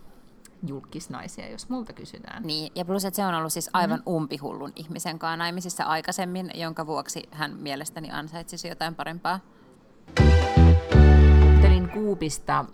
[0.67, 2.43] julkisnaisia, jos multa kysytään.
[2.43, 4.13] Niin, ja plus, että se on ollut siis aivan mm-hmm.
[4.13, 9.39] umpihullun ihmisen kanssa naimisissa aikaisemmin, jonka vuoksi hän mielestäni ansaitsisi jotain parempaa.
[11.61, 12.65] Telin Kuupista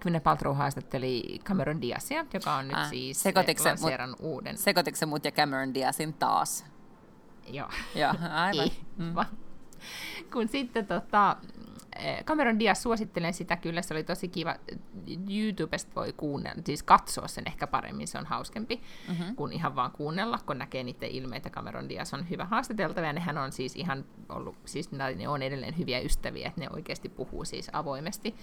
[0.00, 3.24] Gwyneth Paltrow haastatteli Cameron Diazia, joka on nyt ah, siis
[3.64, 4.58] lanseeran mut, uuden.
[4.58, 6.64] Sekoitiko mut ja Cameron Diazin taas?
[7.48, 7.68] Joo.
[7.94, 8.68] Joo, aivan.
[9.00, 9.14] Mm.
[10.32, 11.59] Kun sitten tota, Eh,
[12.24, 14.56] Cameron Diaz suosittelen sitä kyllä, se oli tosi kiva.
[15.30, 19.36] YouTubesta voi kuunnella, siis katsoa sen ehkä paremmin, se on hauskempi mm-hmm.
[19.36, 21.50] kuin ihan vaan kuunnella, kun näkee niiden ilmeitä.
[21.50, 25.78] Cameron Diaz on hyvä haastateltava ja nehän on siis ihan ollut, siis ne on edelleen
[25.78, 28.34] hyviä ystäviä, että ne oikeasti puhuu siis avoimesti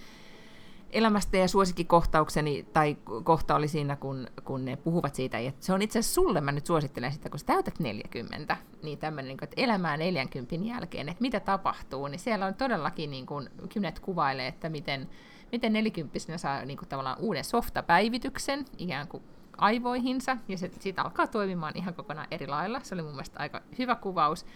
[0.90, 5.82] elämästä ja suosikkikohtaukseni tai kohta oli siinä, kun, kun ne puhuvat siitä, että se on
[5.82, 9.62] itse asiassa sulle, mä nyt suosittelen sitä, kun sä täytät 40, niin tämmöinen, niin että
[9.62, 14.68] elämää 40 jälkeen, että mitä tapahtuu, niin siellä on todellakin, niin kuin Kynet kuvailee, että
[14.68, 15.08] miten,
[15.52, 19.22] miten 40 saa niin kuin tavallaan uuden softapäivityksen ikään kuin
[19.58, 22.80] aivoihinsa, ja se siitä alkaa toimimaan ihan kokonaan eri lailla.
[22.80, 24.46] Se oli mun mielestä aika hyvä kuvaus.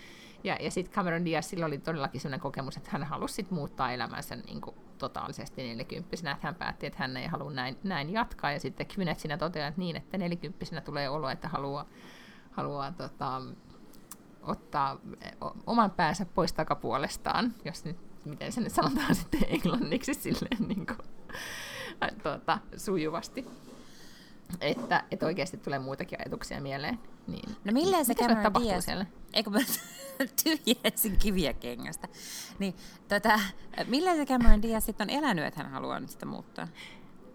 [0.45, 3.93] Ja, ja sitten Cameron Diaz, sillä oli todellakin sellainen kokemus, että hän halusi sit muuttaa
[3.93, 8.53] elämänsä niin kuin totaalisesti 40 että hän päätti, että hän ei halua näin, näin jatkaa.
[8.53, 11.87] Ja sitten Gwyneth siinä toteaa, että niin, että 40 tulee olo, että haluaa,
[12.51, 13.43] haluaa tota,
[14.43, 14.99] ottaa
[15.67, 20.99] oman päänsä pois takapuolestaan, jos nyt, miten se nyt sanotaan sitten englanniksi silleen niin kuin,
[22.23, 23.47] tuota, sujuvasti.
[24.61, 26.99] Että, että oikeasti tulee muitakin ajatuksia mieleen.
[27.27, 28.85] Niin, no milleen se Cameron Diaz...
[28.85, 29.07] Siellä?
[29.33, 29.59] Eikö mä
[30.45, 32.09] tyhjensin kiviä kengästä.
[32.59, 32.75] Niin,
[33.09, 33.41] tota,
[33.87, 36.69] milleen se Cameron Diaz sitten on elänyt, että hän haluaa nyt sitä muuttaa?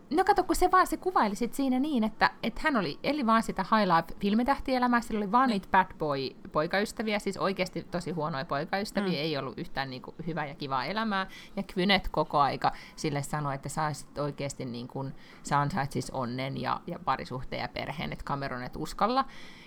[0.10, 3.26] No kato, kun se vaan se kuvaili sit siinä niin, että, että hän oli, eli
[3.26, 5.54] vaan sitä high life filmitähtielämää, sillä oli vaan niin.
[5.54, 9.18] niitä bad boy poikaystäviä, siis oikeasti tosi huonoja poikaystäviä, mm.
[9.20, 13.56] ei ollut yhtään niin kuin, hyvää ja kivaa elämää, ja Kvynet koko aika sille sanoi,
[13.56, 18.64] että sä oikeasti niin kuin, sä ansaitsis onnen ja, ja parisuhteen ja perheen, että Cameron
[18.64, 19.26] et uskalla.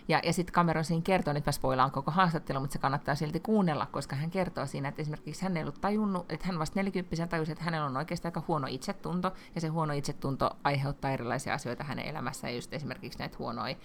[0.09, 3.41] Ja, ja sitten Cameron siinä kertoo, nyt mä spoilaan koko haastattelu, mutta se kannattaa silti
[3.41, 7.27] kuunnella, koska hän kertoo siinä, että esimerkiksi hän ei ollut tajunnut, että hän vasta 40
[7.27, 11.85] tajusi, että hänellä on oikeasti aika huono itsetunto, ja se huono itsetunto aiheuttaa erilaisia asioita
[11.85, 13.77] hänen elämässään, just esimerkiksi näitä huonoja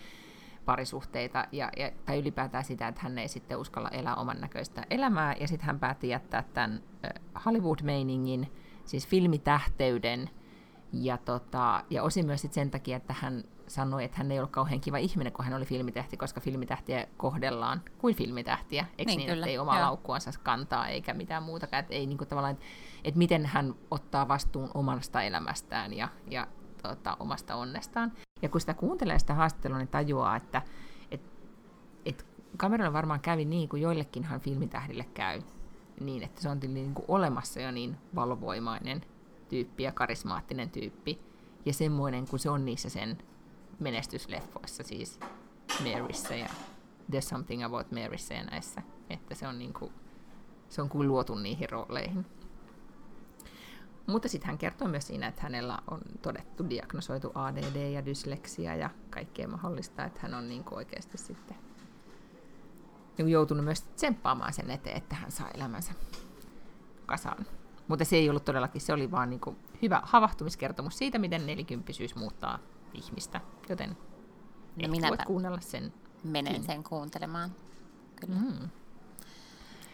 [0.66, 5.36] parisuhteita ja, ja, tai ylipäätään sitä, että hän ei sitten uskalla elää oman näköistä elämää,
[5.39, 6.82] ja sitten hän päätti jättää tämän
[7.45, 8.51] Hollywood-meiningin,
[8.86, 10.30] siis filmitähteyden,
[10.93, 14.51] ja, tota, ja osin myös sit sen takia, että hän sanoi, että hän ei ollut
[14.51, 18.86] kauhean kiva ihminen, kun hän oli filmitähti, koska filmitähtiä kohdellaan kuin filmitähtiä.
[18.97, 21.80] Eikö niin, niin että ei omaa laukkuansa kantaa eikä mitään muutakaan.
[21.80, 22.66] Että, ei, niin kuin tavallaan, että,
[23.03, 26.47] että miten hän ottaa vastuun omasta elämästään ja, ja
[26.82, 28.11] tota, omasta onnestaan.
[28.41, 30.61] Ja kun sitä kuuntelee sitä haastattelua, niin tajuaa, että
[31.11, 31.22] et,
[32.05, 32.26] et
[32.57, 35.41] kameralla varmaan kävi niin kuin joillekinhan filmitähdille käy.
[35.99, 39.01] Niin, että se on niin kuin olemassa jo niin valovoimainen
[39.49, 41.20] tyyppi ja karismaattinen tyyppi.
[41.66, 43.18] Ja semmoinen, kun se on niissä sen
[43.80, 45.19] menestysleffoissa, siis
[45.84, 46.47] Maryssä ja
[47.11, 49.93] There's Something About Maryssä ja näissä, että se on, niin kuin,
[50.69, 52.26] se on kuin luotu niihin rooleihin.
[54.07, 58.89] Mutta sitten hän kertoo myös siinä, että hänellä on todettu diagnosoitu ADD ja dysleksia ja
[59.09, 61.57] kaikkea mahdollista, että hän on niin kuin oikeasti sitten
[63.17, 65.93] niin joutunut myös tsemppaamaan sen eteen, että hän saa elämänsä
[67.05, 67.45] kasaan.
[67.88, 69.41] Mutta se ei ollut todellakin, se oli vaan niin
[69.82, 72.59] hyvä havahtumiskertomus siitä, miten nelikymppisyys muuttaa
[72.95, 73.97] ihmistä, joten
[74.81, 75.93] no minä voit kuunnella sen.
[76.23, 77.55] Menen sen kuuntelemaan.
[78.15, 78.39] Kyllä.
[78.39, 78.69] Mm.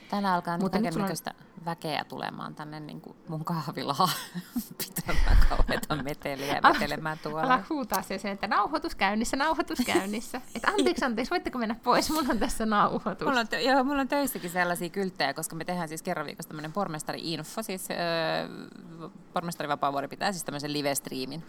[0.10, 1.51] Täällä alkaa Mutta nyt kaikenlaista on...
[1.66, 4.10] väkeä tulemaan tänne niin kuin mun kahvilaan
[4.86, 7.42] pitämään kauheita meteliä vetelemään tuolla.
[7.42, 10.42] Ala huutaa se sen, että nauhoitus käynnissä, nauhoitus käynnissä.
[10.56, 13.28] Että anteeksi, anteeksi, voitteko mennä pois, mulla on tässä nauhoitus.
[13.28, 16.50] Mulla on, tö- joo, mulla on töissäkin sellaisia kylttejä, koska me tehdään siis kerran viikossa
[16.50, 17.98] tämmöinen pormestari-info, siis äh,
[19.34, 21.44] pormestari Vapaavuori pitää siis tämmöisen live-striimin,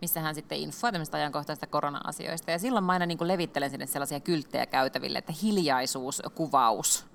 [0.00, 2.50] missä hän sitten infoa tämmöistä ajankohtaisista korona-asioista.
[2.50, 7.13] Ja silloin mä aina niin kuin levittelen sinne sellaisia kylttejä käytäville, että hiljaisuus, kuvaus,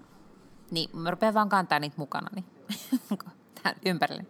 [0.72, 2.46] niin mä rupean vaan kantaa niitä mukana niin,
[3.86, 4.26] ympärille.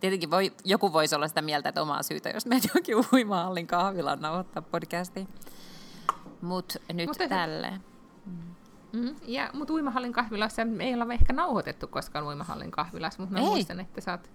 [0.00, 4.20] tietenkin voi, joku voisi olla sitä mieltä, että omaa syytä, jos menet jokin uimahallin kahvilan
[4.20, 5.28] nauhoittaa podcastiin.
[6.42, 7.80] Mut nyt Mutta- tälleen.
[8.92, 13.38] Mm, ja, mutta uimahallin kahvilassa me ei olla ehkä nauhoitettu koskaan uimahallin kahvilassa, mutta mä
[13.40, 13.46] Ei.
[13.46, 14.30] muistan, että sä oot,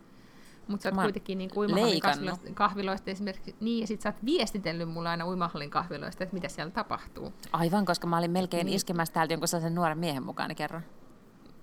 [0.67, 4.89] mutta sä oot kuitenkin niin uimahallin kahviloista, kahviloista esimerkiksi, niin, ja sit sä oot viestitellyt
[4.89, 7.33] mulle aina uimahallin kahviloista, että mitä siellä tapahtuu.
[7.51, 8.75] Aivan, koska mä olin melkein Niin.
[8.75, 10.83] iskemässä täältä jonkun sellaisen nuoren miehen mukaan kerran.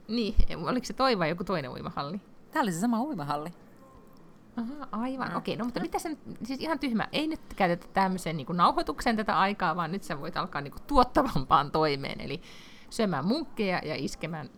[0.09, 0.35] Niin,
[0.69, 2.21] oliko se toi vai joku toinen uimahalli?
[2.51, 3.51] Tämä oli se sama uimahalli.
[4.57, 5.31] Aha, aivan.
[5.31, 5.37] Mm.
[5.37, 9.17] Okei, okay, no mutta mitä sen, siis ihan tyhmä, ei nyt käytetä tämmöiseen niin nauhoitukseen
[9.17, 12.41] tätä aikaa, vaan nyt sä voit alkaa niin tuottavampaan toimeen, eli
[12.91, 14.51] syömään munkkeja ja iskemään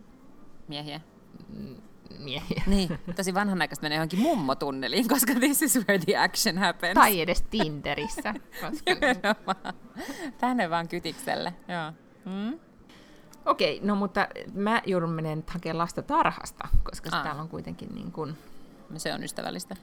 [0.68, 1.00] Miehiä.
[2.18, 2.62] miehiä.
[2.66, 6.94] Niin, tosi vanhanaikaista menee johonkin mummotunneliin, koska this is where the action happens.
[6.94, 8.34] Tai edes Tinderissä.
[8.62, 8.92] Koska...
[10.38, 11.92] Tänne vaan kytikselle, joo.
[12.24, 12.58] Mm?
[13.48, 17.22] Okei, no mutta mä joudun menemään hakemaan lasta tarhasta, koska Aa.
[17.22, 18.38] täällä on kuitenkin niin kuin,
[18.96, 19.76] Se on ystävällistä.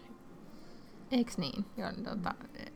[1.12, 1.66] eiks niin?
[1.78, 2.72] Joo, niin tota, eh,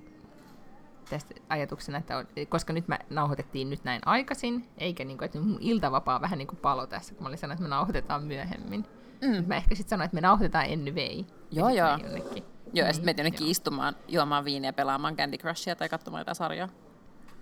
[1.10, 5.40] tästä ajatuksena, että on, koska nyt mä nauhoitettiin nyt näin aikaisin, eikä niin kuin, että
[5.40, 8.86] mun iltavapaa vähän niin kuin palo tässä, kun mä olin sanonut, että me nauhoitetaan myöhemmin.
[9.22, 9.44] Mm.
[9.48, 11.26] Mä ehkä sitten sanoin, että me nauhoitetaan ennen vei.
[11.52, 11.90] Joo, joo.
[11.90, 12.44] Jonnekin.
[12.44, 13.52] Joo, ja Niin, sitten meitä jonnekin joo.
[13.52, 16.70] istumaan, juomaan viiniä, pelaamaan Candy Crushia tai katsomaan jotain sarjaa.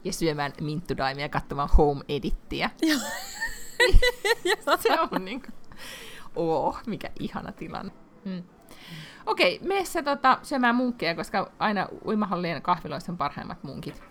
[0.07, 2.69] Ja syömään minttudaimia ja katsomaan home edittiä.
[4.83, 5.53] Se on niin kuin,
[6.35, 7.91] oh, mikä ihana tilanne.
[8.25, 8.43] Mm.
[9.25, 14.03] Okei, mene sä tota, syömään munkkeja, koska aina uimahallien kahviloissa on parhaimmat munkit.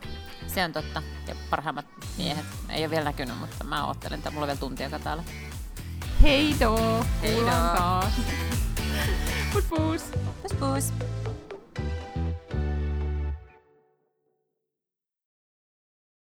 [0.47, 1.03] Se on totta.
[1.29, 1.87] Ja parhaimmat
[2.19, 2.45] miehet.
[2.71, 5.25] Ei ole vielä näkynyt, mutta mä oottelen, että mulla on vielä tuntia täällä.
[6.23, 7.05] Heidoo!
[7.23, 7.41] Heidoo.
[7.41, 8.13] Kuullaan taas.
[9.53, 10.93] Pus pus!